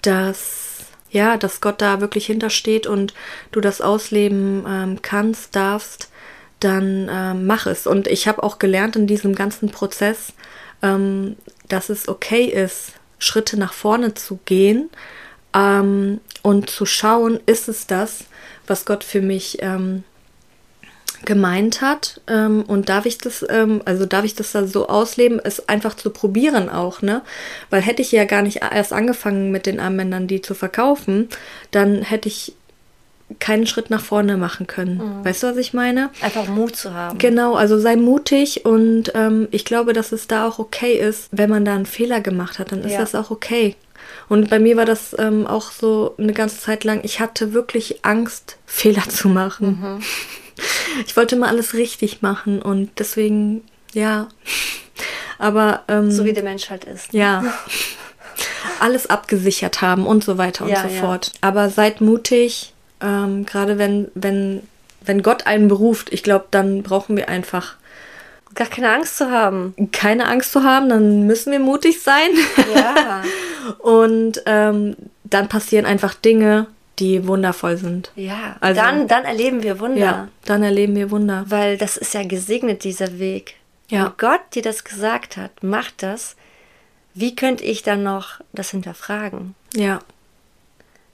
dass 0.01 0.67
ja, 1.09 1.37
dass 1.37 1.61
Gott 1.61 1.81
da 1.81 2.01
wirklich 2.01 2.25
hintersteht 2.25 2.85
und 2.85 3.13
du 3.51 3.61
das 3.61 3.81
ausleben 3.81 4.65
ähm, 4.67 5.01
kannst, 5.01 5.55
darfst, 5.55 6.09
dann 6.59 7.09
ähm, 7.11 7.45
mach 7.45 7.65
es. 7.65 7.87
Und 7.87 8.07
ich 8.07 8.27
habe 8.27 8.43
auch 8.43 8.59
gelernt 8.59 8.95
in 8.95 9.07
diesem 9.07 9.35
ganzen 9.35 9.69
Prozess, 9.69 10.33
ähm, 10.81 11.35
dass 11.69 11.89
es 11.89 12.07
okay 12.07 12.45
ist, 12.45 12.93
Schritte 13.19 13.57
nach 13.57 13.73
vorne 13.73 14.13
zu 14.13 14.39
gehen 14.45 14.89
ähm, 15.53 16.19
und 16.41 16.69
zu 16.69 16.85
schauen, 16.85 17.39
ist 17.45 17.67
es 17.67 17.87
das, 17.87 18.25
was 18.65 18.85
Gott 18.85 19.03
für 19.03 19.21
mich 19.21 19.57
ähm, 19.61 20.03
gemeint 21.25 21.81
hat 21.81 22.21
ähm, 22.27 22.63
und 22.67 22.89
darf 22.89 23.05
ich 23.05 23.17
das, 23.17 23.45
ähm, 23.49 23.81
also 23.85 24.05
darf 24.05 24.25
ich 24.25 24.35
das 24.35 24.51
da 24.51 24.65
so 24.67 24.87
ausleben, 24.87 25.39
es 25.43 25.67
einfach 25.67 25.95
zu 25.95 26.09
probieren 26.09 26.69
auch, 26.69 27.01
ne? 27.01 27.21
Weil 27.69 27.81
hätte 27.81 28.01
ich 28.01 28.11
ja 28.11 28.25
gar 28.25 28.41
nicht 28.41 28.61
erst 28.61 28.93
angefangen 28.93 29.51
mit 29.51 29.65
den 29.65 29.79
Armbändern 29.79 30.27
die 30.27 30.41
zu 30.41 30.53
verkaufen, 30.53 31.29
dann 31.71 32.01
hätte 32.01 32.29
ich 32.29 32.53
keinen 33.39 33.67
Schritt 33.67 33.89
nach 33.89 34.01
vorne 34.01 34.37
machen 34.37 34.67
können. 34.67 34.97
Mhm. 34.97 35.25
Weißt 35.25 35.43
du, 35.43 35.47
was 35.47 35.57
ich 35.57 35.73
meine? 35.73 36.11
Einfach 36.21 36.47
Mut 36.47 36.75
zu 36.75 36.93
haben. 36.93 37.17
Genau, 37.17 37.55
also 37.55 37.77
sei 37.77 37.97
mutig 37.97 38.65
und 38.65 39.11
ähm, 39.15 39.49
ich 39.51 39.65
glaube, 39.65 39.93
dass 39.93 40.11
es 40.11 40.27
da 40.27 40.47
auch 40.47 40.59
okay 40.59 40.93
ist, 40.93 41.27
wenn 41.31 41.49
man 41.49 41.65
da 41.65 41.75
einen 41.75 41.85
Fehler 41.85 42.21
gemacht 42.21 42.57
hat, 42.57 42.71
dann 42.71 42.83
ist 42.83 42.93
ja. 42.93 42.99
das 42.99 43.15
auch 43.15 43.29
okay. 43.31 43.75
Und 44.29 44.49
bei 44.49 44.59
mir 44.59 44.77
war 44.77 44.85
das 44.85 45.15
ähm, 45.19 45.45
auch 45.45 45.71
so 45.71 46.15
eine 46.17 46.31
ganze 46.31 46.59
Zeit 46.59 46.85
lang, 46.85 47.01
ich 47.03 47.19
hatte 47.19 47.53
wirklich 47.53 48.05
Angst, 48.05 48.57
Fehler 48.65 49.09
zu 49.09 49.27
machen. 49.27 49.79
Mhm 49.81 50.01
ich 51.05 51.15
wollte 51.15 51.35
mal 51.35 51.49
alles 51.49 51.73
richtig 51.73 52.21
machen 52.21 52.61
und 52.61 52.91
deswegen, 52.99 53.63
ja. 53.93 54.27
Aber. 55.37 55.83
Ähm, 55.87 56.11
so 56.11 56.25
wie 56.25 56.33
der 56.33 56.43
Mensch 56.43 56.69
halt 56.69 56.85
ist. 56.85 57.13
Ja. 57.13 57.43
alles 58.79 59.09
abgesichert 59.09 59.81
haben 59.81 60.05
und 60.05 60.23
so 60.23 60.37
weiter 60.37 60.65
und 60.65 60.71
ja, 60.71 60.81
so 60.81 60.93
ja. 60.93 61.01
fort. 61.01 61.31
Aber 61.41 61.69
seid 61.69 62.01
mutig, 62.01 62.73
ähm, 63.01 63.45
gerade 63.45 63.77
wenn, 63.77 64.09
wenn, 64.13 64.61
wenn 65.01 65.23
Gott 65.23 65.47
einen 65.47 65.67
beruft, 65.67 66.11
ich 66.11 66.23
glaube, 66.23 66.45
dann 66.51 66.83
brauchen 66.83 67.17
wir 67.17 67.29
einfach 67.29 67.75
gar 68.55 68.67
keine 68.67 68.91
Angst 68.91 69.17
zu 69.17 69.31
haben. 69.31 69.73
Keine 69.91 70.27
Angst 70.27 70.51
zu 70.51 70.63
haben, 70.63 70.89
dann 70.89 71.27
müssen 71.27 71.51
wir 71.51 71.59
mutig 71.59 72.01
sein. 72.01 72.29
Ja. 72.75 73.23
und 73.79 74.41
ähm, 74.45 74.95
dann 75.23 75.47
passieren 75.47 75.85
einfach 75.85 76.13
Dinge, 76.13 76.67
die 76.99 77.27
wundervoll 77.27 77.77
sind. 77.77 78.11
Ja, 78.15 78.57
also, 78.59 78.81
dann, 78.81 79.07
dann 79.07 79.25
erleben 79.25 79.63
wir 79.63 79.79
Wunder. 79.79 79.99
Ja, 79.99 80.27
dann 80.45 80.63
erleben 80.63 80.95
wir 80.95 81.11
Wunder. 81.11 81.45
Weil 81.47 81.77
das 81.77 81.97
ist 81.97 82.13
ja 82.13 82.23
gesegnet, 82.23 82.83
dieser 82.83 83.19
Weg. 83.19 83.55
Ja. 83.89 84.05
Wenn 84.05 84.13
Gott 84.17 84.41
dir 84.53 84.61
das 84.61 84.83
gesagt 84.83 85.37
hat, 85.37 85.51
mach 85.61 85.91
das. 85.97 86.35
Wie 87.13 87.35
könnte 87.35 87.63
ich 87.63 87.83
dann 87.83 88.03
noch 88.03 88.41
das 88.51 88.71
hinterfragen? 88.71 89.55
Ja. 89.73 89.99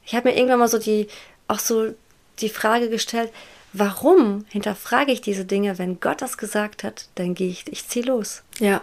Ich 0.06 0.15
habe 0.15 0.30
mir 0.30 0.36
irgendwann 0.36 0.60
mal 0.60 0.67
so 0.67 0.80
die, 0.80 1.08
auch 1.48 1.60
so 1.60 1.93
die 2.39 2.50
Frage 2.50 2.89
gestellt, 2.89 3.32
warum 3.74 4.46
hinterfrage 4.50 5.12
ich 5.12 5.22
diese 5.22 5.46
Dinge, 5.46 5.78
wenn 5.78 6.00
Gott 6.00 6.22
das 6.22 6.38
gesagt 6.38 6.84
hat, 6.84 7.08
dann 7.15 7.36
gehe 7.36 7.50
ich, 7.50 7.65
ich 7.72 7.88
ziehe 7.88 8.06
los. 8.06 8.43
Ja. 8.60 8.82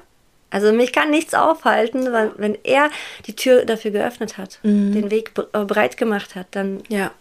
Also 0.51 0.73
mich 0.73 0.93
kann 0.93 1.11
nichts 1.11 1.35
aufhalten, 1.35 2.13
weil 2.13 2.33
wenn 2.37 2.59
er 2.65 2.91
die 3.27 3.37
Tür 3.37 3.65
dafür 3.65 3.93
geöffnet 3.93 4.37
hat, 4.37 4.59
mhm. 4.63 4.93
den 4.93 5.11
Weg 5.11 5.33
äh, 5.53 5.65
breit 5.65 5.97
gemacht 5.97 6.35
hat, 6.35 6.49
dann 6.51 6.83
ja. 6.89 7.13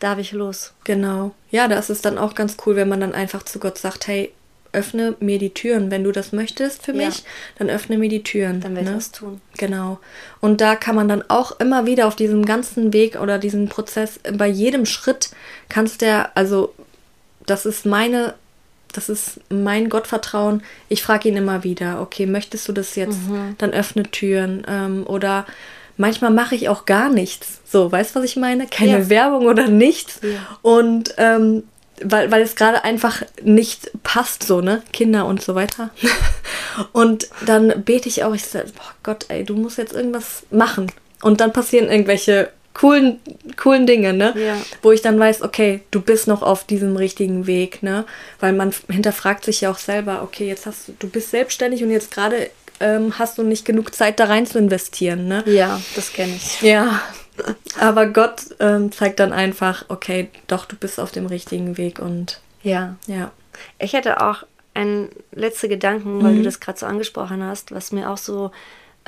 darf 0.00 0.18
ich 0.18 0.32
los. 0.32 0.74
Genau. 0.84 1.32
Ja, 1.50 1.66
das 1.66 1.90
ist 1.90 2.04
dann 2.04 2.18
auch 2.18 2.34
ganz 2.34 2.56
cool, 2.66 2.76
wenn 2.76 2.88
man 2.88 3.00
dann 3.00 3.14
einfach 3.14 3.42
zu 3.42 3.58
Gott 3.58 3.78
sagt, 3.78 4.06
hey, 4.06 4.32
öffne 4.72 5.16
mir 5.20 5.38
die 5.38 5.54
Türen. 5.54 5.90
Wenn 5.90 6.04
du 6.04 6.12
das 6.12 6.32
möchtest 6.32 6.84
für 6.84 6.92
mich, 6.92 7.18
ja. 7.18 7.24
dann 7.58 7.70
öffne 7.70 7.98
mir 7.98 8.08
die 8.08 8.22
Türen. 8.22 8.60
Dann 8.60 8.74
werde 8.74 8.90
ne? 8.90 8.96
ich 8.98 9.04
das 9.04 9.12
tun. 9.12 9.40
Genau. 9.56 9.98
Und 10.40 10.60
da 10.60 10.76
kann 10.76 10.94
man 10.94 11.08
dann 11.08 11.24
auch 11.28 11.58
immer 11.58 11.86
wieder 11.86 12.06
auf 12.06 12.16
diesem 12.16 12.44
ganzen 12.44 12.92
Weg 12.92 13.18
oder 13.20 13.38
diesem 13.38 13.68
Prozess, 13.68 14.20
bei 14.32 14.46
jedem 14.46 14.86
Schritt 14.86 15.30
kannst 15.68 16.02
der, 16.02 16.36
also 16.36 16.74
das 17.46 17.64
ist 17.66 17.86
meine 17.86 18.34
das 18.92 19.08
ist 19.08 19.40
mein 19.50 19.88
Gottvertrauen. 19.88 20.62
Ich 20.88 21.02
frage 21.02 21.28
ihn 21.28 21.36
immer 21.36 21.64
wieder, 21.64 22.00
okay, 22.00 22.26
möchtest 22.26 22.68
du 22.68 22.72
das 22.72 22.94
jetzt? 22.96 23.28
Mhm. 23.28 23.54
Dann 23.58 23.72
öffne 23.72 24.04
Türen. 24.04 24.66
Ähm, 24.68 25.04
oder 25.06 25.46
manchmal 25.96 26.30
mache 26.30 26.54
ich 26.54 26.68
auch 26.68 26.86
gar 26.86 27.10
nichts. 27.10 27.60
So, 27.64 27.90
weißt 27.92 28.14
du, 28.14 28.20
was 28.20 28.26
ich 28.26 28.36
meine? 28.36 28.66
Keine 28.66 29.00
ja. 29.00 29.08
Werbung 29.08 29.46
oder 29.46 29.68
nichts. 29.68 30.20
Ja. 30.22 30.58
Und 30.62 31.14
ähm, 31.18 31.64
weil, 32.02 32.30
weil 32.30 32.42
es 32.42 32.56
gerade 32.56 32.84
einfach 32.84 33.22
nicht 33.42 33.90
passt, 34.02 34.44
so, 34.44 34.60
ne? 34.60 34.82
Kinder 34.92 35.26
und 35.26 35.42
so 35.42 35.54
weiter. 35.54 35.90
und 36.92 37.28
dann 37.44 37.82
bete 37.84 38.08
ich 38.08 38.24
auch, 38.24 38.34
ich 38.34 38.44
sage, 38.44 38.68
boah 38.74 38.94
Gott, 39.02 39.26
ey, 39.28 39.44
du 39.44 39.54
musst 39.54 39.78
jetzt 39.78 39.94
irgendwas 39.94 40.44
machen. 40.50 40.90
Und 41.22 41.40
dann 41.40 41.52
passieren 41.52 41.90
irgendwelche 41.90 42.50
coolen, 42.78 43.18
coolen 43.56 43.86
Dinge, 43.86 44.12
ne? 44.12 44.34
Ja. 44.36 44.56
Wo 44.82 44.92
ich 44.92 45.02
dann 45.02 45.18
weiß, 45.18 45.42
okay, 45.42 45.80
du 45.90 46.00
bist 46.00 46.28
noch 46.28 46.42
auf 46.42 46.64
diesem 46.64 46.96
richtigen 46.96 47.46
Weg, 47.46 47.82
ne? 47.82 48.04
Weil 48.40 48.52
man 48.52 48.72
hinterfragt 48.88 49.44
sich 49.44 49.62
ja 49.62 49.70
auch 49.70 49.78
selber, 49.78 50.22
okay, 50.22 50.46
jetzt 50.46 50.66
hast 50.66 50.88
du, 50.88 50.92
du 50.98 51.08
bist 51.08 51.30
selbstständig 51.30 51.82
und 51.82 51.90
jetzt 51.90 52.12
gerade 52.12 52.50
ähm, 52.80 53.18
hast 53.18 53.36
du 53.36 53.42
nicht 53.42 53.64
genug 53.64 53.94
Zeit 53.94 54.20
da 54.20 54.26
rein 54.26 54.46
zu 54.46 54.58
investieren, 54.58 55.26
ne? 55.26 55.42
Ja, 55.46 55.80
das 55.96 56.12
kenne 56.12 56.34
ich. 56.36 56.62
Ja. 56.62 57.00
Aber 57.78 58.06
Gott 58.06 58.42
ähm, 58.60 58.90
zeigt 58.92 59.20
dann 59.20 59.32
einfach, 59.32 59.84
okay, 59.88 60.28
doch, 60.46 60.64
du 60.64 60.76
bist 60.76 61.00
auf 61.00 61.10
dem 61.10 61.26
richtigen 61.26 61.76
Weg 61.76 61.98
und 61.98 62.40
ja. 62.62 62.96
Ja. 63.06 63.32
Ich 63.78 63.92
hätte 63.92 64.20
auch 64.20 64.44
einen 64.74 65.08
letzten 65.32 65.68
Gedanken, 65.68 66.22
weil 66.22 66.32
mhm. 66.32 66.36
du 66.38 66.42
das 66.44 66.60
gerade 66.60 66.78
so 66.78 66.86
angesprochen 66.86 67.42
hast, 67.42 67.72
was 67.72 67.90
mir 67.90 68.08
auch 68.10 68.18
so 68.18 68.52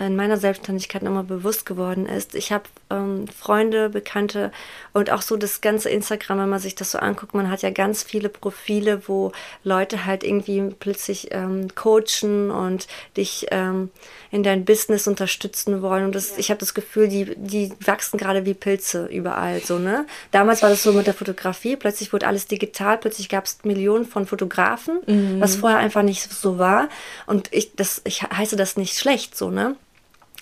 in 0.06 0.16
meiner 0.16 0.36
Selbstständigkeit 0.36 1.02
nochmal 1.02 1.24
bewusst 1.24 1.66
geworden 1.66 2.06
ist. 2.06 2.34
Ich 2.34 2.52
habe 2.52 2.64
ähm, 2.90 3.26
Freunde, 3.28 3.88
Bekannte 3.88 4.52
und 4.92 5.10
auch 5.10 5.22
so 5.22 5.36
das 5.36 5.60
ganze 5.60 5.90
Instagram, 5.90 6.38
wenn 6.38 6.48
man 6.48 6.58
sich 6.58 6.74
das 6.74 6.90
so 6.90 6.98
anguckt, 6.98 7.34
man 7.34 7.50
hat 7.50 7.62
ja 7.62 7.70
ganz 7.70 8.02
viele 8.02 8.28
Profile, 8.28 9.08
wo 9.08 9.32
Leute 9.64 10.06
halt 10.06 10.24
irgendwie 10.24 10.74
plötzlich 10.78 11.28
ähm, 11.32 11.74
coachen 11.74 12.50
und 12.50 12.86
dich 13.16 13.46
ähm, 13.50 13.90
in 14.30 14.42
dein 14.42 14.64
Business 14.64 15.06
unterstützen 15.06 15.82
wollen. 15.82 16.04
Und 16.04 16.14
das, 16.14 16.38
ich 16.38 16.50
habe 16.50 16.60
das 16.60 16.74
Gefühl, 16.74 17.08
die, 17.08 17.34
die 17.36 17.72
wachsen 17.84 18.16
gerade 18.18 18.44
wie 18.46 18.54
Pilze 18.54 19.06
überall. 19.06 19.60
So, 19.60 19.78
ne? 19.78 20.06
Damals 20.30 20.62
war 20.62 20.70
das 20.70 20.82
so 20.82 20.92
mit 20.92 21.06
der 21.06 21.14
Fotografie, 21.14 21.76
plötzlich 21.76 22.12
wurde 22.12 22.26
alles 22.26 22.46
digital, 22.46 22.98
plötzlich 22.98 23.28
gab 23.28 23.44
es 23.44 23.58
Millionen 23.64 24.06
von 24.06 24.26
Fotografen, 24.26 25.00
mhm. 25.06 25.40
was 25.40 25.56
vorher 25.56 25.78
einfach 25.78 26.02
nicht 26.02 26.22
so 26.22 26.58
war. 26.58 26.88
Und 27.26 27.48
ich, 27.52 27.74
das, 27.74 28.02
ich 28.04 28.22
heiße 28.22 28.56
das 28.56 28.76
nicht 28.76 28.96
schlecht, 28.96 29.36
so, 29.36 29.50
ne? 29.50 29.76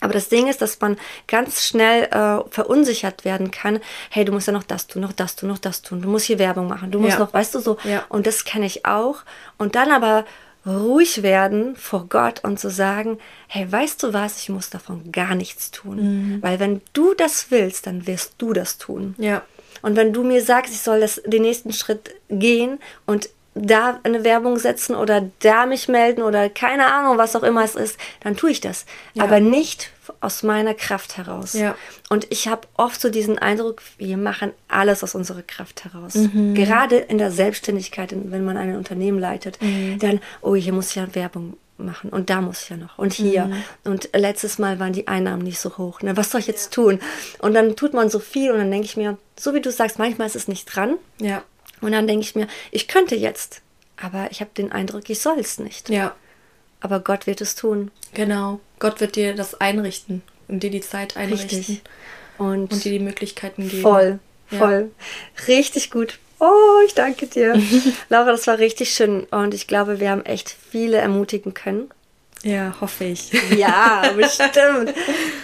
Aber 0.00 0.12
das 0.12 0.28
Ding 0.28 0.46
ist, 0.48 0.62
dass 0.62 0.80
man 0.80 0.96
ganz 1.26 1.64
schnell 1.64 2.04
äh, 2.04 2.48
verunsichert 2.50 3.24
werden 3.24 3.50
kann. 3.50 3.80
Hey, 4.11 4.24
du 4.24 4.32
musst 4.32 4.46
ja 4.46 4.52
noch 4.52 4.62
das 4.62 4.87
tun, 4.87 5.02
noch 5.02 5.12
das 5.12 5.37
tun, 5.37 5.48
noch 5.48 5.58
das 5.58 5.82
tun. 5.82 6.02
Du 6.02 6.08
musst 6.08 6.26
hier 6.26 6.38
Werbung 6.38 6.68
machen. 6.68 6.90
Du 6.90 7.00
musst 7.00 7.14
ja. 7.14 7.18
noch, 7.18 7.32
weißt 7.32 7.54
du 7.54 7.61
so. 7.61 7.78
Ja. 7.84 8.04
Und 8.08 8.26
das 8.26 8.44
kenne 8.44 8.66
ich 8.66 8.87
auch. 8.87 9.18
Und 9.56 9.74
dann 9.74 9.90
aber 9.90 10.24
ruhig 10.66 11.22
werden 11.22 11.76
vor 11.76 12.06
Gott 12.08 12.44
und 12.44 12.61
zu 12.61 12.70
sagen, 12.70 13.18
hey, 13.46 13.70
weißt 13.70 14.02
du 14.02 14.12
was, 14.12 14.38
ich 14.38 14.48
muss 14.48 14.70
davon 14.70 15.12
gar 15.12 15.34
nichts 15.34 15.70
tun. 15.70 15.96
Mhm. 16.37 16.42
Weil 16.42 16.61
wenn 16.61 16.82
du 16.92 17.14
das 17.14 17.50
willst, 17.50 17.87
dann 17.87 18.06
wirst 18.06 18.34
du 18.38 18.52
das 18.52 18.78
tun. 18.78 19.14
Ja. 19.18 19.42
Und 19.82 19.96
wenn 19.96 20.12
du 20.12 20.24
mir 20.24 20.42
sagst, 20.42 20.72
ich 20.72 20.80
soll 20.80 21.00
das, 21.00 21.22
den 21.24 21.42
nächsten 21.42 21.72
Schritt 21.72 22.14
gehen 22.28 22.78
und 23.06 23.28
da 23.54 24.00
eine 24.02 24.24
Werbung 24.24 24.58
setzen 24.58 24.94
oder 24.94 25.30
da 25.40 25.66
mich 25.66 25.88
melden 25.88 26.22
oder 26.22 26.48
keine 26.48 26.87
Ahnung, 26.87 27.18
was 27.18 27.34
auch 27.34 27.42
immer 27.42 27.64
es 27.64 27.74
ist, 27.74 27.98
dann 28.20 28.37
tue 28.37 28.50
ich 28.50 28.61
das. 28.61 28.87
Ja. 29.14 29.24
Aber 29.24 29.40
nicht 29.40 29.90
aus 30.20 30.42
meiner 30.42 30.74
Kraft 30.74 31.16
heraus. 31.16 31.52
Ja. 31.52 31.74
Und 32.08 32.26
ich 32.30 32.48
habe 32.48 32.66
oft 32.76 33.00
so 33.00 33.11
diesen 33.11 33.38
Eindruck, 33.38 33.82
wir 33.98 34.16
machen 34.16 34.52
alles 34.68 35.02
aus 35.02 35.14
unserer 35.14 35.42
Kraft 35.42 35.84
heraus. 35.84 36.14
Mhm. 36.14 36.54
Gerade 36.54 36.96
in 36.96 37.18
der 37.18 37.30
Selbstständigkeit, 37.30 38.14
wenn 38.14 38.44
man 38.44 38.56
ein 38.56 38.76
Unternehmen 38.76 39.18
leitet, 39.18 39.61
mhm. 39.61 39.98
dann, 39.98 40.20
oh, 40.40 40.54
hier 40.54 40.72
muss 40.72 40.90
ich 40.90 40.96
ja 40.96 41.14
Werbung 41.14 41.56
machen 41.76 42.11
und 42.11 42.28
da 42.28 42.40
muss 42.40 42.62
ich 42.62 42.70
ja 42.70 42.76
noch 42.76 42.98
und 42.98 43.12
hier. 43.12 43.46
Mhm. 43.46 43.62
Und 43.84 44.11
letztes 44.14 44.58
Mal 44.58 44.80
waren 44.80 44.92
die 44.92 45.06
Einnahmen 45.06 45.42
nicht 45.42 45.61
so 45.61 45.78
hoch. 45.78 46.02
Ne? 46.02 46.16
Was 46.16 46.30
soll 46.30 46.40
ich 46.40 46.46
jetzt 46.46 46.72
tun? 46.72 46.98
Und 47.38 47.54
dann 47.54 47.76
tut 47.76 47.94
man 47.94 48.11
so 48.11 48.18
viel 48.18 48.50
und 48.50 48.58
dann 48.58 48.70
denke 48.70 48.87
ich 48.87 48.96
mir, 48.96 49.16
so 49.38 49.54
wie 49.54 49.61
du 49.61 49.70
sagst, 49.70 49.98
manchmal 49.98 50.26
ist 50.26 50.37
es 50.37 50.48
nicht 50.48 50.64
dran. 50.64 50.96
Ja. 51.20 51.42
Und 51.81 51.93
dann 51.93 52.07
denke 52.07 52.25
ich 52.25 52.35
mir, 52.35 52.49
ich 52.71 52.88
könnte 52.88 53.14
jetzt, 53.14 53.62
aber 53.97 54.29
ich 54.31 54.41
habe 54.41 54.51
den 54.57 54.73
Eindruck, 54.73 55.09
ich 55.11 55.21
soll 55.21 55.38
es 55.38 55.59
nicht. 55.59 55.88
Ja. 55.88 56.14
Aber 56.81 57.01
Gott 57.01 57.27
wird 57.27 57.41
es 57.41 57.55
tun. 57.55 57.91
Genau. 58.14 58.61
Gott 58.79 59.01
wird 59.01 59.17
dir 59.17 59.35
das 59.35 59.61
einrichten 59.61 60.23
und 60.47 60.62
dir 60.62 60.71
die 60.71 60.81
Zeit 60.81 61.17
einrichten. 61.17 61.59
Richtig. 61.59 61.83
Und, 62.38 62.73
und 62.73 62.85
dir 62.85 62.93
die 62.93 63.01
Möglichkeiten 63.01 63.69
geben. 63.69 63.83
Voll, 63.83 64.19
voll. 64.47 64.91
Ja. 65.38 65.47
Richtig 65.49 65.91
gut. 65.91 66.19
Oh, 66.38 66.81
ich 66.87 66.95
danke 66.95 67.27
dir. 67.27 67.61
Laura, 68.09 68.31
das 68.31 68.47
war 68.47 68.59
richtig 68.59 68.91
schön. 68.91 69.25
Und 69.25 69.55
ich 69.55 69.67
glaube, 69.67 69.99
wir 69.99 70.11
haben 70.11 70.25
echt 70.25 70.55
viele 70.71 70.99
ermutigen 70.99 71.53
können. 71.53 71.91
Ja, 72.42 72.74
hoffe 72.81 73.05
ich. 73.05 73.31
Ja, 73.57 74.12
bestimmt. 74.16 74.94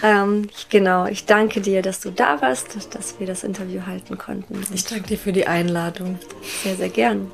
ähm, 0.03 0.49
genau, 0.69 1.05
ich 1.07 1.25
danke 1.25 1.61
dir, 1.61 1.81
dass 1.81 1.99
du 1.99 2.11
da 2.11 2.41
warst, 2.41 2.77
dass 2.91 3.19
wir 3.19 3.27
das 3.27 3.43
Interview 3.43 3.81
halten 3.85 4.17
konnten. 4.17 4.61
Ich 4.73 4.85
danke 4.85 5.07
dir 5.07 5.17
für 5.17 5.33
die 5.33 5.47
Einladung. 5.47 6.17
Sehr, 6.63 6.75
sehr 6.75 6.89
gern. 6.89 7.31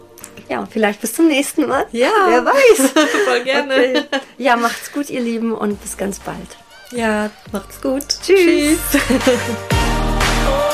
Ja, 0.50 0.60
und 0.60 0.72
vielleicht 0.72 1.02
bis 1.02 1.14
zum 1.14 1.28
nächsten 1.28 1.68
Mal. 1.68 1.86
Ja. 1.92 2.12
Wer 2.28 2.46
weiß. 2.46 2.92
Voll 3.26 3.44
gerne. 3.44 3.74
Okay. 3.74 4.04
Ja, 4.38 4.56
macht's 4.58 4.92
gut, 4.92 5.10
ihr 5.10 5.22
Lieben, 5.22 5.54
und 5.54 5.82
bis 5.82 5.98
ganz 5.98 6.20
bald. 6.20 6.38
Ja, 6.92 7.30
macht's 7.52 7.82
gut. 7.82 8.06
Tschüss. 8.22 8.80
Tschüss. 8.92 9.02